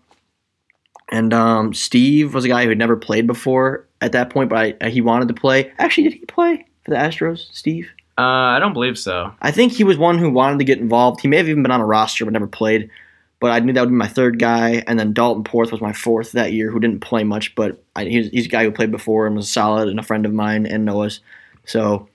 [1.11, 4.77] and um, Steve was a guy who had never played before at that point, but
[4.81, 5.73] I, he wanted to play.
[5.79, 7.91] Actually, did he play for the Astros, Steve?
[8.17, 8.23] Uh,
[8.55, 9.33] I don't believe so.
[9.41, 11.21] I think he was one who wanted to get involved.
[11.21, 12.91] He may have even been on a roster but never played.
[13.41, 15.95] But I knew that would be my third guy, and then Dalton Porth was my
[15.95, 18.91] fourth that year, who didn't play much, but I, he's, he's a guy who played
[18.91, 21.21] before and was solid and a friend of mine and Noah's.
[21.65, 22.07] So,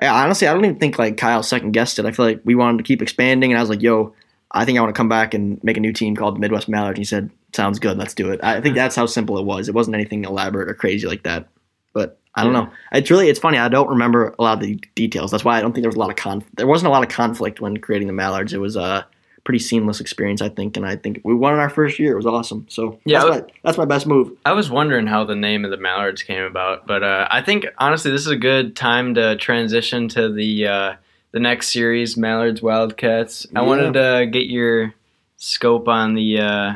[0.00, 2.06] yeah, honestly, I don't even think like Kyle second guessed it.
[2.06, 4.14] I feel like we wanted to keep expanding, and I was like, "Yo,
[4.50, 6.68] I think I want to come back and make a new team called the Midwest
[6.68, 9.44] Mallards." And he said, "Sounds good, let's do it." I think that's how simple it
[9.44, 9.68] was.
[9.68, 11.48] It wasn't anything elaborate or crazy like that.
[11.92, 12.70] But I don't know.
[12.92, 13.58] It's really it's funny.
[13.58, 15.30] I don't remember a lot of the details.
[15.30, 17.02] That's why I don't think there was a lot of conf- there wasn't a lot
[17.02, 18.54] of conflict when creating the Mallards.
[18.54, 19.06] It was a
[19.44, 22.12] pretty seamless experience, I think, and I think we won in our first year.
[22.12, 22.66] It was awesome.
[22.68, 24.36] So Yeah, that's, I my, that's my best move.
[24.44, 27.66] I was wondering how the name of the Mallards came about, but uh, I think
[27.78, 30.94] honestly this is a good time to transition to the uh,
[31.32, 33.46] the next series, Mallards Wildcats.
[33.56, 33.66] I Yeah.
[33.66, 34.94] wanted to get your
[35.38, 36.74] scope on the uh,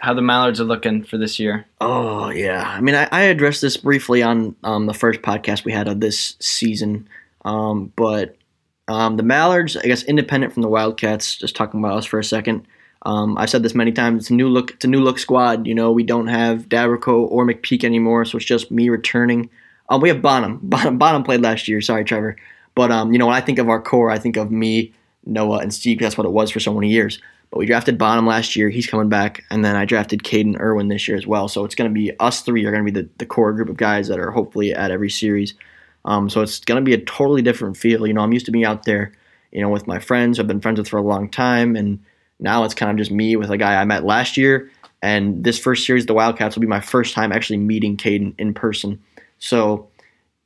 [0.00, 1.64] how the Mallards are looking for this year.
[1.80, 5.72] Oh yeah, I mean, I, I addressed this briefly on um, the first podcast we
[5.72, 7.08] had of this season,
[7.44, 8.36] um, but
[8.88, 11.36] um, the Mallards, I guess, independent from the Wildcats.
[11.36, 12.66] Just talking about us for a second.
[13.02, 14.24] Um, I've said this many times.
[14.24, 14.72] It's a new look.
[14.72, 15.66] It's a new look squad.
[15.66, 19.50] You know, we don't have Davrico or McPeak anymore, so it's just me returning.
[19.88, 20.58] Um, we have Bonham.
[20.62, 20.98] Bonham.
[20.98, 21.80] Bonham played last year.
[21.80, 22.36] Sorry, Trevor.
[22.74, 24.92] But um, you know, when I think of our core, I think of me,
[25.26, 26.00] Noah, and Steve.
[26.00, 27.20] That's what it was for so many years.
[27.50, 28.68] But we drafted Bonham last year.
[28.68, 29.44] He's coming back.
[29.50, 31.48] And then I drafted Caden Irwin this year as well.
[31.48, 33.68] So it's going to be us three are going to be the, the core group
[33.68, 35.54] of guys that are hopefully at every series.
[36.08, 38.06] Um, so it's going to be a totally different feel.
[38.06, 39.12] You know, I'm used to being out there,
[39.52, 41.76] you know, with my friends I've been friends with for a long time.
[41.76, 42.00] And
[42.40, 44.70] now it's kind of just me with a guy I met last year.
[45.02, 48.54] And this first series, the Wildcats, will be my first time actually meeting Caden in
[48.54, 48.98] person.
[49.38, 49.88] So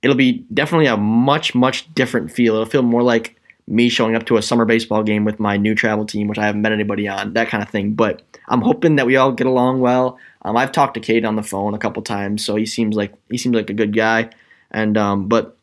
[0.02, 2.54] it'll be definitely a much, much different feel.
[2.54, 3.36] It'll feel more like
[3.68, 6.46] me showing up to a summer baseball game with my new travel team, which I
[6.46, 7.92] haven't met anybody on, that kind of thing.
[7.92, 10.18] But I'm hoping that we all get along well.
[10.42, 13.14] Um, I've talked to Cade on the phone a couple times, so he seems like
[13.30, 14.30] he seems like a good guy.
[14.72, 15.56] And um, but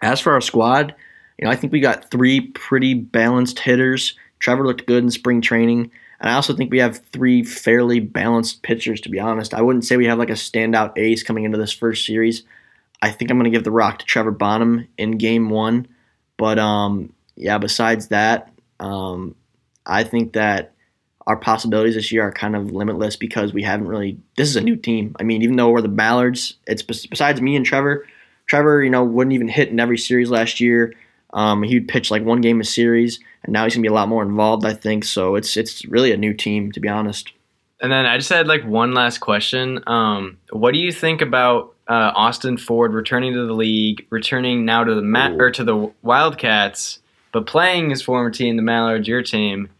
[0.00, 0.94] as for our squad,
[1.38, 4.16] you know, I think we got three pretty balanced hitters.
[4.38, 5.90] Trevor looked good in spring training.
[6.20, 9.54] And I also think we have three fairly balanced pitchers, to be honest.
[9.54, 12.44] I wouldn't say we have like a standout ace coming into this first series.
[13.02, 15.88] I think I'm going to give the rock to Trevor Bonham in game one.
[16.36, 19.34] But um, yeah, besides that, um,
[19.84, 20.74] I think that
[21.26, 24.18] our possibilities this year are kind of limitless because we haven't really.
[24.36, 25.16] This is a new team.
[25.18, 28.06] I mean, even though we're the Mallards, it's besides me and Trevor.
[28.52, 30.92] Trevor, you know, wouldn't even hit in every series last year.
[31.32, 34.10] Um, he'd pitch like one game a series, and now he's gonna be a lot
[34.10, 34.66] more involved.
[34.66, 35.36] I think so.
[35.36, 37.32] It's it's really a new team, to be honest.
[37.80, 39.82] And then I just had like one last question.
[39.86, 44.84] Um, what do you think about uh, Austin Ford returning to the league, returning now
[44.84, 46.98] to the Ma- or to the Wildcats,
[47.32, 49.70] but playing his former team, the Mallards, your team?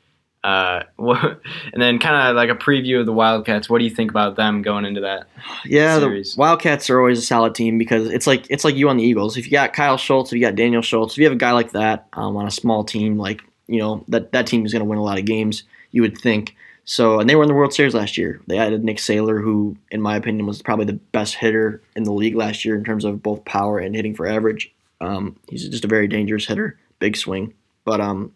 [0.45, 1.41] Uh, what,
[1.73, 3.69] and then kind of like a preview of the Wildcats.
[3.69, 5.29] What do you think about them going into that?
[5.65, 6.35] Yeah, series?
[6.35, 9.05] the Wildcats are always a solid team because it's like it's like you on the
[9.05, 9.37] Eagles.
[9.37, 11.53] If you got Kyle Schultz, if you got Daniel Schultz, if you have a guy
[11.53, 14.81] like that um, on a small team, like you know that that team is going
[14.81, 15.65] to win a lot of games.
[15.93, 16.57] You would think.
[16.85, 18.41] So, and they were in the World Series last year.
[18.49, 22.13] They added Nick Saylor, who, in my opinion, was probably the best hitter in the
[22.13, 24.73] league last year in terms of both power and hitting for average.
[25.01, 27.55] Um, he's just a very dangerous hitter, big swing.
[27.85, 28.33] But um,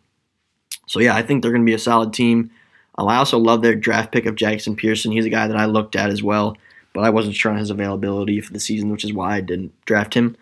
[0.87, 2.51] so yeah, I think they're going to be a solid team.
[2.99, 5.13] Um, I also love their draft pick of Jackson Pearson.
[5.13, 6.57] He's a guy that I looked at as well,
[6.93, 9.73] but I wasn't sure on his availability for the season, which is why I didn't
[9.85, 10.37] draft him.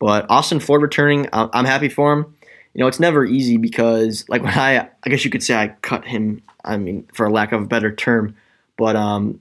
[0.00, 2.34] But Austin Ford returning, I'm happy for him.
[2.74, 5.68] You know, it's never easy because, like, when I, I guess you could say I
[5.82, 8.36] cut him I mean, for lack of a better term.
[8.76, 9.40] But um,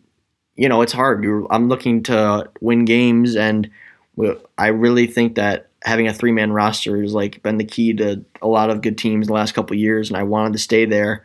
[0.55, 1.25] you know, it's hard.
[1.49, 3.69] I'm looking to win games, and
[4.57, 8.23] I really think that having a three man roster has like been the key to
[8.41, 11.23] a lot of good teams the last couple years, and I wanted to stay there.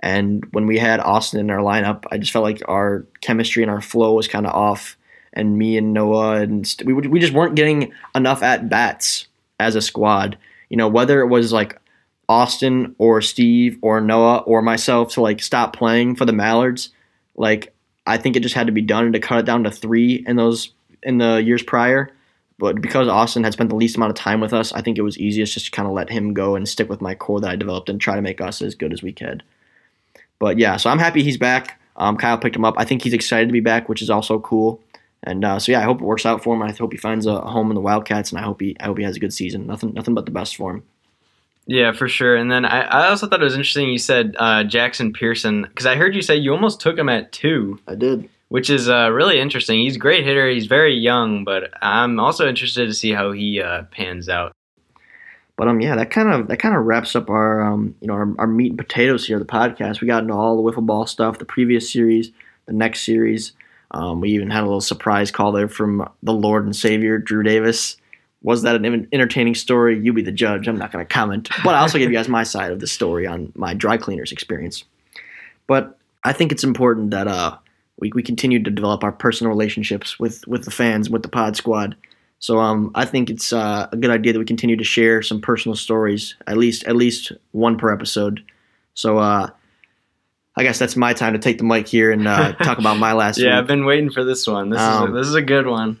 [0.00, 3.70] And when we had Austin in our lineup, I just felt like our chemistry and
[3.70, 4.96] our flow was kind of off.
[5.32, 9.26] And me and Noah and we we just weren't getting enough at bats
[9.60, 10.38] as a squad.
[10.70, 11.78] You know, whether it was like
[12.28, 16.90] Austin or Steve or Noah or myself to like stop playing for the Mallards.
[17.36, 17.74] Like
[18.06, 20.36] I think it just had to be done to cut it down to three in
[20.36, 22.12] those in the years prior.
[22.58, 25.02] But because Austin had spent the least amount of time with us, I think it
[25.02, 27.50] was easiest just to kind of let him go and stick with my core that
[27.50, 29.42] I developed and try to make us as good as we could.
[30.38, 31.80] But yeah, so I'm happy he's back.
[31.96, 32.74] Um, Kyle picked him up.
[32.78, 34.80] I think he's excited to be back, which is also cool.
[35.22, 36.62] And uh, so yeah, I hope it works out for him.
[36.62, 38.98] I hope he finds a home in the Wildcats, and I hope he I hope
[38.98, 39.66] he has a good season.
[39.66, 40.82] Nothing nothing but the best for him.
[41.66, 42.36] Yeah, for sure.
[42.36, 45.86] And then I, I also thought it was interesting you said uh, Jackson Pearson because
[45.86, 47.80] I heard you say you almost took him at two.
[47.88, 48.28] I did.
[48.48, 49.80] Which is uh, really interesting.
[49.80, 50.48] He's a great hitter.
[50.48, 54.52] He's very young, but I'm also interested to see how he uh, pans out.
[55.56, 58.14] But um, yeah, that kind of that kind of wraps up our um, you know
[58.14, 60.00] our, our meat and potatoes here, the podcast.
[60.00, 62.30] We got into all the wiffle ball stuff, the previous series,
[62.66, 63.52] the next series.
[63.90, 67.42] Um, we even had a little surprise call there from the Lord and Savior Drew
[67.42, 67.96] Davis
[68.46, 69.98] was that an entertaining story?
[69.98, 70.68] You be the judge.
[70.68, 71.48] I'm not going to comment.
[71.64, 74.30] But I also give you guys my side of the story on my dry cleaners
[74.30, 74.84] experience.
[75.66, 77.56] But I think it's important that uh,
[77.98, 81.56] we, we continue to develop our personal relationships with, with the fans, with the pod
[81.56, 81.96] squad.
[82.38, 85.40] So um, I think it's uh, a good idea that we continue to share some
[85.40, 88.44] personal stories, at least at least one per episode.
[88.92, 89.48] So uh,
[90.54, 93.14] I guess that's my time to take the mic here and uh, talk about my
[93.14, 93.38] last.
[93.38, 93.54] yeah, week.
[93.54, 94.68] I've been waiting for this one.
[94.68, 95.98] This um, is a, this is a good one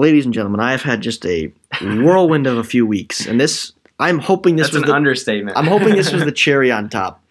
[0.00, 1.52] ladies and gentlemen, I have had just a
[1.82, 5.56] whirlwind of a few weeks, and this I'm hoping this That's was an the, understatement.
[5.56, 7.22] I'm hoping this was the cherry on top.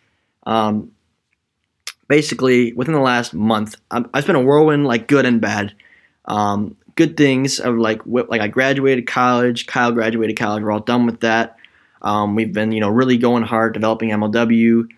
[0.46, 0.92] Um,
[2.10, 5.74] basically, within the last month, i have been a whirlwind, like good and bad.
[6.26, 10.62] Um, good things of like like I graduated college, Kyle graduated college.
[10.62, 11.56] We're all done with that.
[12.02, 14.90] Um, we've been you know really going hard developing MLW,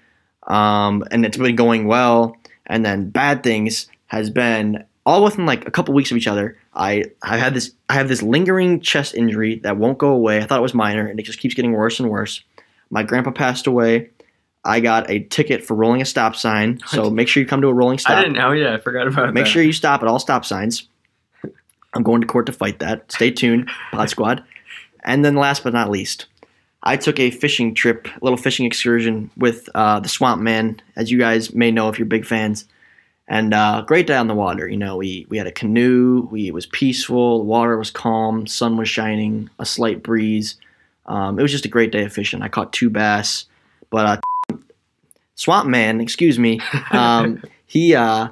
[0.47, 2.35] um, and it's been going well.
[2.65, 6.57] And then bad things has been all within like a couple weeks of each other.
[6.73, 10.39] I I had this I have this lingering chest injury that won't go away.
[10.39, 12.41] I thought it was minor, and it just keeps getting worse and worse.
[12.89, 14.09] My grandpa passed away.
[14.63, 17.67] I got a ticket for rolling a stop sign, so make sure you come to
[17.67, 18.17] a rolling stop.
[18.17, 18.51] I didn't know.
[18.51, 19.33] Yeah, I forgot about it.
[19.33, 19.49] Make that.
[19.49, 20.87] sure you stop at all stop signs.
[21.93, 23.11] I'm going to court to fight that.
[23.11, 24.43] Stay tuned, Pod Squad.
[25.03, 26.27] And then last but not least,
[26.83, 31.11] I took a fishing trip, a little fishing excursion with uh, the Swamp Man, as
[31.11, 32.65] you guys may know if you're big fans.
[33.27, 34.67] And uh, great day on the water.
[34.67, 36.27] You know, we we had a canoe.
[36.31, 37.39] We it was peaceful.
[37.39, 38.45] The water was calm.
[38.45, 39.49] Sun was shining.
[39.57, 40.57] A slight breeze.
[41.05, 42.41] Um, it was just a great day of fishing.
[42.41, 43.45] I caught two bass,
[43.89, 44.17] but uh,
[45.41, 46.59] Swamp Man, excuse me,
[46.91, 48.29] um, he uh,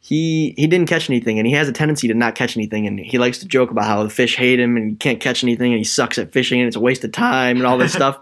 [0.00, 2.98] he he didn't catch anything, and he has a tendency to not catch anything, and
[2.98, 5.72] he likes to joke about how the fish hate him and he can't catch anything,
[5.72, 8.18] and he sucks at fishing, and it's a waste of time, and all this stuff.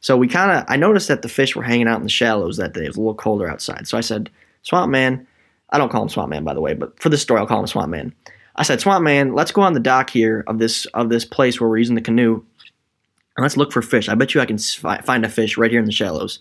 [0.00, 2.56] So we kind of I noticed that the fish were hanging out in the shallows
[2.56, 2.84] that day.
[2.84, 4.30] It was a little colder outside, so I said,
[4.62, 5.26] Swamp Man
[5.70, 7.60] I don't call him Swamp Man, by the way, but for this story, I'll call
[7.60, 8.14] him Swamp Man.
[8.56, 11.60] I said, Swamp Man, let's go on the dock here of this of this place
[11.60, 12.42] where we're using the canoe,
[13.36, 14.08] and let's look for fish.
[14.08, 16.38] I bet you I can find a fish right here in the shallows.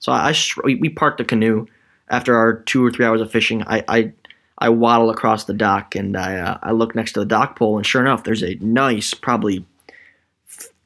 [0.00, 0.34] So I, I
[0.64, 1.66] we parked the canoe
[2.08, 3.62] after our two or three hours of fishing.
[3.62, 4.12] I I,
[4.58, 7.76] I waddle across the dock and I uh, I look next to the dock pole,
[7.76, 9.64] and sure enough, there's a nice, probably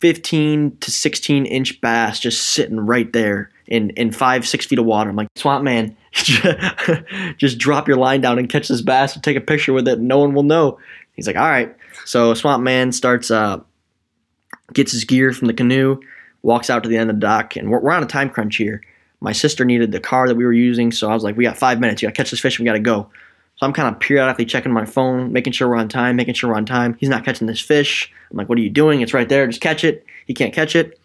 [0.00, 4.84] 15 to 16 inch bass just sitting right there in in five six feet of
[4.84, 5.08] water.
[5.08, 9.36] I'm like, Swamp Man, just drop your line down and catch this bass and take
[9.36, 10.00] a picture with it.
[10.00, 10.78] No one will know.
[11.14, 11.74] He's like, all right.
[12.04, 13.60] So Swamp Man starts uh
[14.72, 16.00] gets his gear from the canoe,
[16.42, 18.56] walks out to the end of the dock, and we're, we're on a time crunch
[18.56, 18.82] here.
[19.24, 21.56] My sister needed the car that we were using, so I was like, we got
[21.56, 22.02] five minutes.
[22.02, 22.58] You gotta catch this fish.
[22.58, 23.08] We gotta go.
[23.56, 26.50] So I'm kind of periodically checking my phone, making sure we're on time, making sure
[26.50, 26.94] we're on time.
[27.00, 28.12] He's not catching this fish.
[28.30, 29.00] I'm like, what are you doing?
[29.00, 29.46] It's right there.
[29.46, 30.04] Just catch it.
[30.26, 31.00] He can't catch it.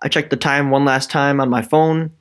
[0.00, 2.12] I check the time one last time on my phone.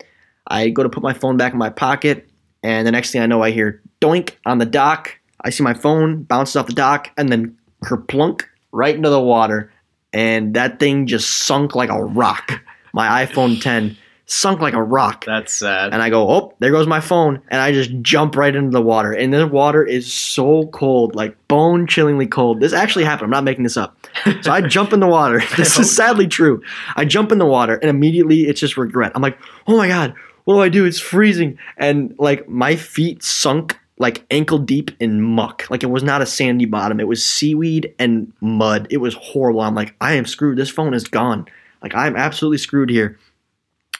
[0.47, 2.27] I go to put my phone back in my pocket,
[2.63, 5.19] and the next thing I know, I hear doink on the dock.
[5.41, 9.71] I see my phone bounces off the dock and then kerplunk right into the water,
[10.11, 12.63] and that thing just sunk like a rock.
[12.93, 15.25] My iPhone 10 sunk like a rock.
[15.25, 15.93] That's sad.
[15.93, 17.41] And I go, oh, there goes my phone.
[17.49, 19.11] And I just jump right into the water.
[19.11, 22.59] And the water is so cold, like bone chillingly cold.
[22.59, 23.25] This actually happened.
[23.25, 23.97] I'm not making this up.
[24.41, 25.41] So I jump in the water.
[25.55, 26.61] This is sadly true.
[26.95, 29.11] I jump in the water and immediately it's just regret.
[29.15, 30.13] I'm like, oh my God,
[30.43, 30.85] what do I do?
[30.85, 31.57] It's freezing.
[31.77, 35.65] And like my feet sunk like ankle deep in muck.
[35.69, 36.99] Like it was not a sandy bottom.
[36.99, 38.87] It was seaweed and mud.
[38.89, 39.61] It was horrible.
[39.61, 40.57] I'm like, I am screwed.
[40.57, 41.45] This phone is gone.
[41.81, 43.17] Like I'm absolutely screwed here.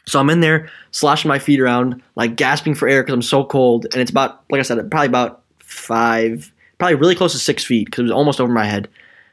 [0.08, 3.44] So I'm in there sloshing my feet around, like gasping for air because I'm so
[3.44, 3.86] cold.
[3.92, 7.86] And it's about, like I said, probably about five, probably really close to six feet
[7.86, 8.88] because it was almost over my head.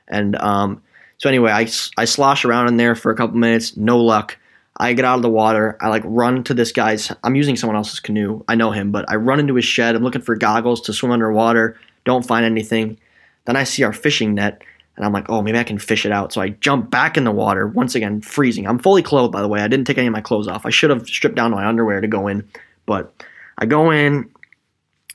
[0.09, 0.83] And um,
[1.19, 4.39] so anyway, I, I slosh around in there for a couple minutes, no luck.
[4.79, 5.77] I get out of the water.
[5.81, 7.13] I like run to this guy's.
[7.23, 8.43] I'm using someone else's canoe.
[8.49, 9.95] I know him, but I run into his shed.
[9.95, 11.79] I'm looking for goggles to swim underwater.
[12.05, 12.99] Don't find anything.
[13.45, 14.63] Then I see our fishing net
[14.97, 16.33] and I'm like, oh, maybe I can fish it out.
[16.33, 18.67] So I jump back in the water, once again, freezing.
[18.67, 19.61] I'm fully clothed, by the way.
[19.61, 20.67] I didn't take any of my clothes off.
[20.67, 22.47] I should have stripped down my underwear to go in.
[22.85, 23.13] But
[23.59, 24.31] I go in,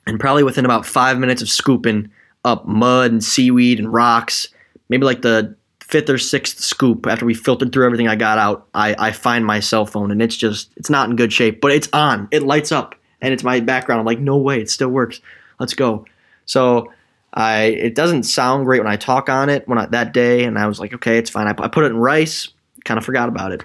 [0.07, 2.09] and probably within about five minutes of scooping
[2.43, 4.47] up mud and seaweed and rocks,
[4.89, 8.67] maybe like the fifth or sixth scoop after we filtered through everything I got out,
[8.73, 11.71] I, I find my cell phone and it's just, it's not in good shape, but
[11.71, 12.27] it's on.
[12.31, 13.99] It lights up and it's my background.
[13.99, 15.21] I'm like, no way, it still works.
[15.59, 16.05] Let's go.
[16.45, 16.91] So
[17.37, 20.57] I it doesn't sound great when I talk on it when I, that day, and
[20.57, 21.45] I was like, okay, it's fine.
[21.45, 22.49] I, I put it in rice,
[22.83, 23.63] kind of forgot about it.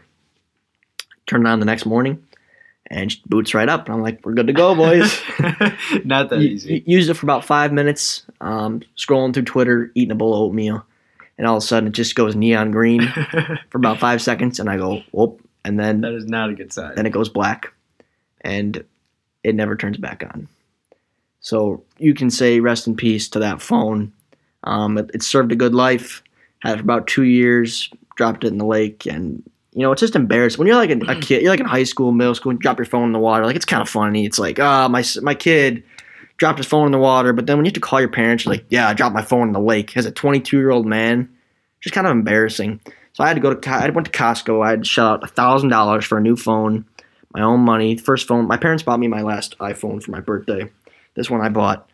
[1.26, 2.22] Turned it on the next morning,
[2.88, 3.86] and boots right up.
[3.86, 5.18] And I'm like, we're good to go, boys.
[6.04, 6.84] Not that easy.
[6.86, 10.84] Used it for about five minutes, um, scrolling through Twitter, eating a bowl of oatmeal,
[11.38, 13.08] and all of a sudden it just goes neon green
[13.70, 16.74] for about five seconds, and I go, whoop, and then that is not a good
[16.74, 16.94] sign.
[16.94, 17.72] then it goes black,
[18.42, 18.84] and
[19.42, 20.46] it never turns back on.
[21.43, 24.12] So you can say rest in peace to that phone.
[24.64, 26.22] Um, it, it served a good life.
[26.61, 27.90] Had it for about two years.
[28.16, 30.99] Dropped it in the lake, and you know it's just embarrassing when you're like a,
[31.11, 31.43] a kid.
[31.43, 33.45] You're like in high school, middle school, and drop your phone in the water.
[33.45, 34.24] Like it's kind of funny.
[34.24, 35.82] It's like, ah, my my kid
[36.36, 37.32] dropped his phone in the water.
[37.32, 39.22] But then when you have to call your parents, you're like, yeah, I dropped my
[39.22, 39.97] phone in the lake.
[39.97, 41.28] As a 22 year old man,
[41.80, 42.80] just kind of embarrassing.
[43.14, 44.64] So I had to go to I went to Costco.
[44.64, 46.84] I had to shell out a thousand dollars for a new phone,
[47.34, 47.97] my own money.
[47.97, 48.47] First phone.
[48.47, 50.70] My parents bought me my last iPhone for my birthday.
[51.14, 51.88] This one I bought,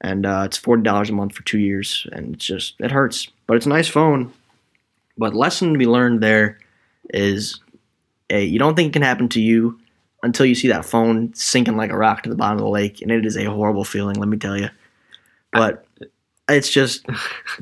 [0.00, 3.28] and uh, it's forty dollars a month for two years, and it's just it hurts,
[3.46, 4.32] but it's a nice phone.
[5.16, 6.58] But lesson to be learned there
[7.10, 7.60] is,
[8.30, 9.78] a you don't think it can happen to you
[10.22, 13.00] until you see that phone sinking like a rock to the bottom of the lake,
[13.00, 14.16] and it is a horrible feeling.
[14.16, 14.70] Let me tell you.
[15.52, 15.86] But
[16.48, 17.06] it's just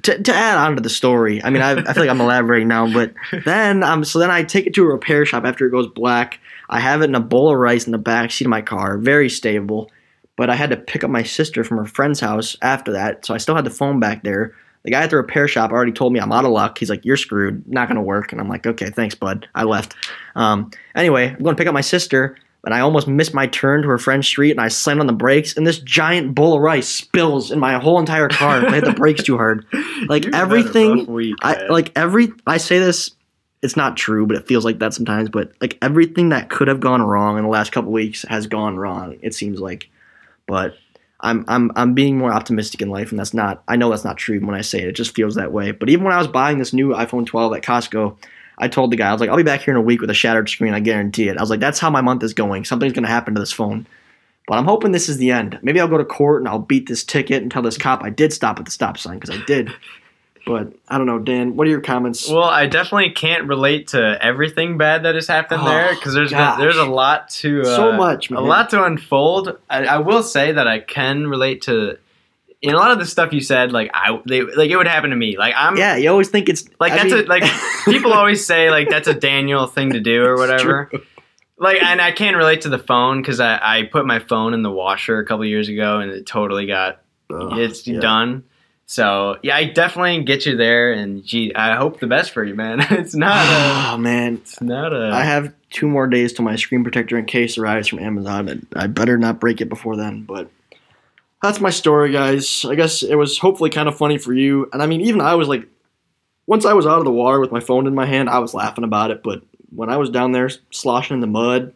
[0.03, 1.43] to, to add on to the story.
[1.43, 3.13] I mean, I, I feel like I'm elaborating now, but
[3.45, 6.41] then um, so then I take it to a repair shop after it goes black.
[6.69, 8.97] I have it in a bowl of rice in the back seat of my car,
[8.97, 9.91] very stable.
[10.37, 13.35] But I had to pick up my sister from her friend's house after that, so
[13.35, 14.55] I still had the phone back there.
[14.85, 16.79] The guy at the repair shop already told me I'm out of luck.
[16.79, 17.69] He's like, "You're screwed.
[17.69, 19.95] Not gonna work." And I'm like, "Okay, thanks, bud." I left.
[20.35, 23.83] Um, anyway, I'm going to pick up my sister, and I almost missed my turn
[23.83, 26.63] to her friend's street, and I slammed on the brakes, and this giant bowl of
[26.63, 28.67] rice spills in my whole entire car.
[28.67, 29.67] I hit the brakes too hard.
[30.09, 32.33] Like You've everything, week, I like every.
[32.45, 33.13] I say this.
[33.63, 35.29] It's not true, but it feels like that sometimes.
[35.29, 38.77] But like everything that could have gone wrong in the last couple weeks has gone
[38.77, 39.17] wrong.
[39.23, 39.89] It seems like,
[40.53, 40.77] but
[41.21, 43.63] I'm I'm I'm being more optimistic in life, and that's not.
[43.67, 44.89] I know that's not true when I say it.
[44.89, 45.71] It just feels that way.
[45.71, 48.19] But even when I was buying this new iPhone 12 at Costco,
[48.59, 50.11] I told the guy I was like, I'll be back here in a week with
[50.11, 50.75] a shattered screen.
[50.75, 51.39] I guarantee it.
[51.39, 52.67] I was like, that's how my month is going.
[52.67, 53.87] Something's gonna happen to this phone.
[54.47, 55.59] But I'm hoping this is the end.
[55.63, 58.11] Maybe I'll go to court and I'll beat this ticket and tell this cop I
[58.11, 59.73] did stop at the stop sign because I did.
[60.45, 61.55] But I don't know, Dan.
[61.57, 62.29] What are your comments?
[62.29, 66.33] Well, I definitely can't relate to everything bad that has happened Oh, there because there's
[66.33, 66.59] gosh.
[66.59, 69.57] there's a lot to uh, So much, a lot to unfold.
[69.71, 71.97] I, I will say that I can relate to
[72.61, 73.71] in a lot of the stuff you said.
[73.71, 75.37] Like I they like it would happen to me.
[75.39, 77.45] Like I'm yeah, you always think it's like I that's mean- a like
[77.85, 80.91] people always say like that's a Daniel thing to do or whatever.
[81.57, 84.63] Like and I can't relate to the phone because I, I put my phone in
[84.63, 87.01] the washer a couple years ago and it totally got
[87.33, 88.01] Ugh, it's yeah.
[88.01, 88.43] done.
[88.93, 92.55] So yeah, I definitely get you there, and gee, I hope the best for you,
[92.55, 92.87] man.
[92.91, 95.09] It's not a, Oh man, it's not a.
[95.09, 98.67] I have two more days till my screen protector and case arrives from Amazon, and
[98.77, 100.25] I better not break it before then.
[100.25, 100.51] But
[101.43, 102.67] that's my story, guys.
[102.67, 104.69] I guess it was hopefully kind of funny for you.
[104.75, 105.67] And I mean, even I was like,
[106.47, 108.53] once I was out of the water with my phone in my hand, I was
[108.53, 109.23] laughing about it.
[109.23, 109.43] But
[109.75, 111.73] when I was down there sloshing in the mud,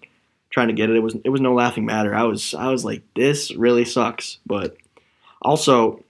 [0.51, 2.14] trying to get it, it was it was no laughing matter.
[2.14, 4.37] I was I was like, this really sucks.
[4.45, 4.77] But
[5.41, 6.03] also,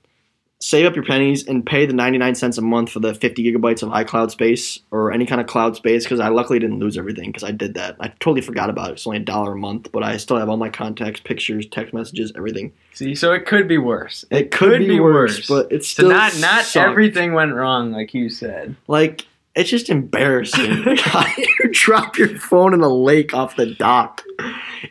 [0.58, 3.82] save up your pennies and pay the 99 cents a month for the 50 gigabytes
[3.82, 7.26] of iCloud space or any kind of cloud space because I luckily didn't lose everything
[7.26, 7.96] because I did that.
[8.00, 8.92] I totally forgot about it.
[8.94, 11.92] It's only a dollar a month, but I still have all my contacts, pictures, text
[11.92, 12.72] messages, everything.
[12.94, 14.24] See, so it could be worse.
[14.30, 16.88] It, could, be, worse, but it's So still not not sucked.
[16.88, 18.76] everything went wrong, like you said.
[18.88, 20.84] Like it's just embarrassing.
[21.36, 24.22] You drop your phone in a lake off the dock?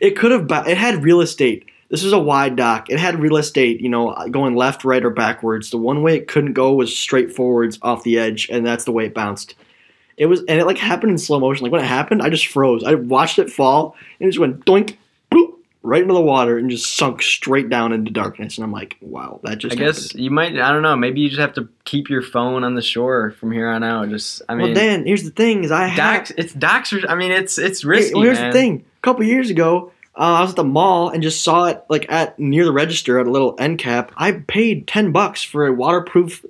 [0.00, 0.46] It could have.
[0.68, 1.64] It had real estate.
[1.88, 2.90] This was a wide dock.
[2.90, 3.80] It had real estate.
[3.80, 5.70] You know, going left, right, or backwards.
[5.70, 8.92] The one way it couldn't go was straight forwards off the edge, and that's the
[8.92, 9.54] way it bounced.
[10.16, 11.64] It was, and it like happened in slow motion.
[11.64, 12.82] Like when it happened, I just froze.
[12.82, 14.96] I watched it fall, and it just went doink,
[15.30, 18.56] bloop, right into the water, and just sunk straight down into darkness.
[18.56, 19.76] And I'm like, wow, that just.
[19.76, 20.24] I guess happened.
[20.24, 20.58] you might.
[20.58, 20.96] I don't know.
[20.96, 24.08] Maybe you just have to keep your phone on the shore from here on out.
[24.08, 26.32] Just, I mean, well, Dan, here's the thing: is I have, docks.
[26.38, 26.94] It's docks.
[27.08, 28.14] I mean, it's it's Hey, risky.
[28.14, 28.50] well, here's man.
[28.50, 28.84] the thing.
[28.96, 32.10] A couple years ago, uh, I was at the mall and just saw it like
[32.10, 34.12] at near the register at a little end cap.
[34.16, 36.44] I paid ten bucks for a waterproof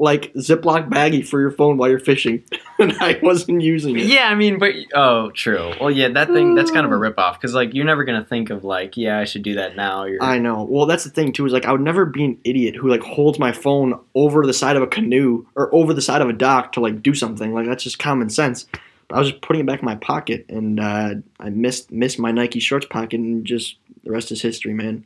[0.00, 2.42] like Ziploc baggie for your phone while you're fishing,
[2.78, 4.06] and I wasn't using it.
[4.06, 5.72] Yeah, I mean, but oh, true.
[5.78, 8.50] Well, yeah, that thing that's kind of a ripoff because like you're never gonna think
[8.50, 10.04] of like, yeah, I should do that now.
[10.04, 10.64] You're, I know.
[10.64, 11.46] Well, that's the thing too.
[11.46, 14.54] Is like I would never be an idiot who like holds my phone over the
[14.54, 17.52] side of a canoe or over the side of a dock to like do something.
[17.52, 18.66] Like that's just common sense.
[19.12, 22.30] I was just putting it back in my pocket, and uh, I missed missed my
[22.32, 25.04] Nike shorts pocket, and just the rest is history, man.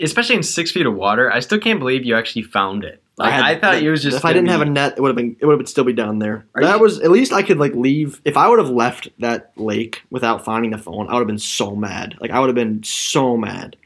[0.00, 1.32] especially in six feet of water.
[1.32, 3.02] I still can't believe you actually found it.
[3.18, 4.18] Like I, had- thought it was just.
[4.18, 5.92] if I didn't have a net, it would have been it would have still be
[5.92, 6.44] down there.
[6.54, 8.20] That you- was at least I could like leave.
[8.24, 11.38] If I would have left that lake without finding the phone, I would have been
[11.38, 12.16] so mad.
[12.20, 13.76] Like I would have been so mad.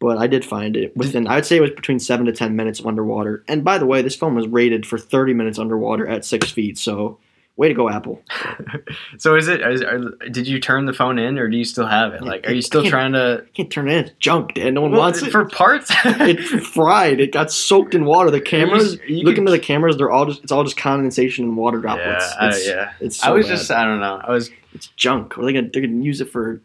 [0.00, 1.26] But I did find it within.
[1.26, 3.42] I would say it was between seven to ten minutes of underwater.
[3.48, 6.76] And by the way, this phone was rated for thirty minutes underwater at six feet.
[6.76, 7.18] So
[7.56, 8.22] way to go, Apple.
[9.18, 9.60] So is it?
[9.60, 9.98] Is, are,
[10.30, 12.22] did you turn the phone in, or do you still have it?
[12.22, 13.42] Like, are you still I trying to?
[13.46, 14.04] You can't turn it in.
[14.06, 14.74] It's junk, Dan.
[14.74, 15.30] No one Well, wants it.
[15.30, 15.90] for parts.
[16.04, 17.20] it fried.
[17.20, 18.30] It got soaked in water.
[18.30, 18.98] The cameras.
[19.06, 19.96] you look could- into the cameras.
[19.96, 20.42] They're all just.
[20.42, 22.26] It's all just condensation and water droplets.
[22.34, 22.92] yeah, uh, it's, yeah.
[23.00, 23.56] It's I was bad.
[23.56, 23.70] just.
[23.70, 24.20] I don't know.
[24.22, 24.50] I was.
[24.72, 25.38] it's junk.
[25.38, 26.60] Are they gonna they're gonna use it for?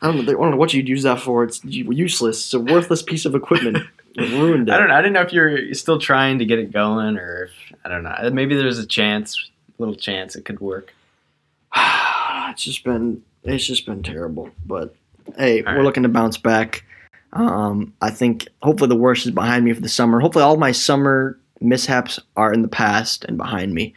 [0.00, 0.22] I don't know.
[0.22, 1.44] They, I don't know what you'd use that for.
[1.44, 2.44] It's useless.
[2.44, 3.78] It's a worthless piece of equipment.
[4.14, 4.72] It ruined it.
[4.74, 4.94] I don't know.
[4.94, 7.50] I didn't know if you're still trying to get it going, or if
[7.82, 8.14] I don't know.
[8.30, 9.48] Maybe there's a chance,
[9.78, 10.94] little chance it could work.
[11.76, 14.50] it's just been it's just been terrible.
[14.66, 14.94] But
[15.36, 15.84] hey, All we're right.
[15.84, 16.84] looking to bounce back.
[17.32, 20.20] Um, I think hopefully the worst is behind me for the summer.
[20.20, 23.94] Hopefully all my summer mishaps are in the past and behind me.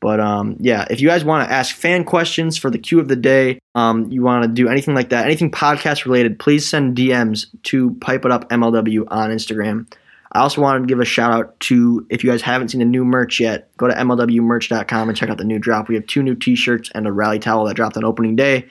[0.00, 3.08] But um, yeah, if you guys want to ask fan questions for the Q of
[3.08, 6.96] the day, um, you want to do anything like that, anything podcast related, please send
[6.96, 9.90] DMs to Pipe It Up MLW on Instagram.
[10.32, 12.84] I also wanted to give a shout out to if you guys haven't seen the
[12.84, 15.88] new merch yet, go to MLWmerch.com and check out the new drop.
[15.88, 18.68] We have two new T-shirts and a rally towel that dropped on opening day.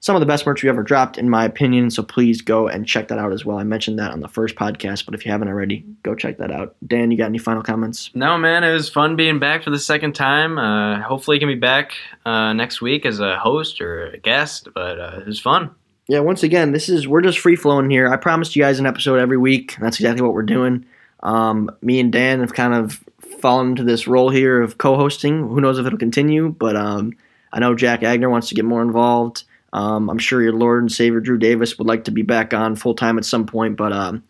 [0.00, 1.90] Some of the best merch we ever dropped, in my opinion.
[1.90, 3.58] So please go and check that out as well.
[3.58, 6.52] I mentioned that on the first podcast, but if you haven't already, go check that
[6.52, 6.76] out.
[6.86, 8.10] Dan, you got any final comments?
[8.14, 10.56] No, man, it was fun being back for the second time.
[10.56, 11.94] Uh, hopefully, you can be back
[12.24, 14.68] uh, next week as a host or a guest.
[14.72, 15.70] But uh, it was fun.
[16.08, 18.08] Yeah, once again, this is we're just free flowing here.
[18.08, 19.76] I promised you guys an episode every week.
[19.78, 20.86] That's exactly what we're doing.
[21.22, 23.04] Um, me and Dan have kind of
[23.40, 25.48] fallen into this role here of co-hosting.
[25.48, 26.48] Who knows if it'll continue?
[26.48, 27.12] But um,
[27.52, 29.44] I know Jack Agner wants to get more involved.
[29.74, 32.74] Um, I'm sure your Lord and Savior Drew Davis would like to be back on
[32.74, 33.76] full time at some point.
[33.76, 34.24] But um,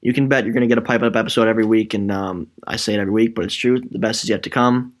[0.00, 1.94] you can bet you're going to get a pipe up episode every week.
[1.94, 3.80] And um, I say it every week, but it's true.
[3.80, 4.92] The best is yet to come.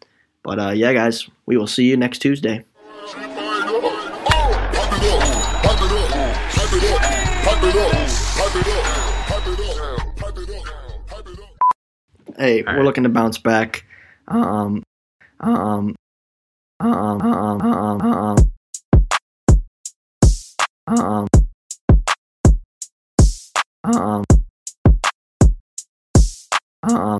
[0.44, 2.64] But uh, yeah, guys, we will see you next Tuesday.
[12.42, 12.84] Hey, All we're right.
[12.84, 13.84] looking to bounce back.
[14.26, 14.82] Um,
[15.38, 15.94] um,
[16.80, 18.38] um, um, um, um, um,
[23.84, 24.24] um,
[26.84, 27.18] um,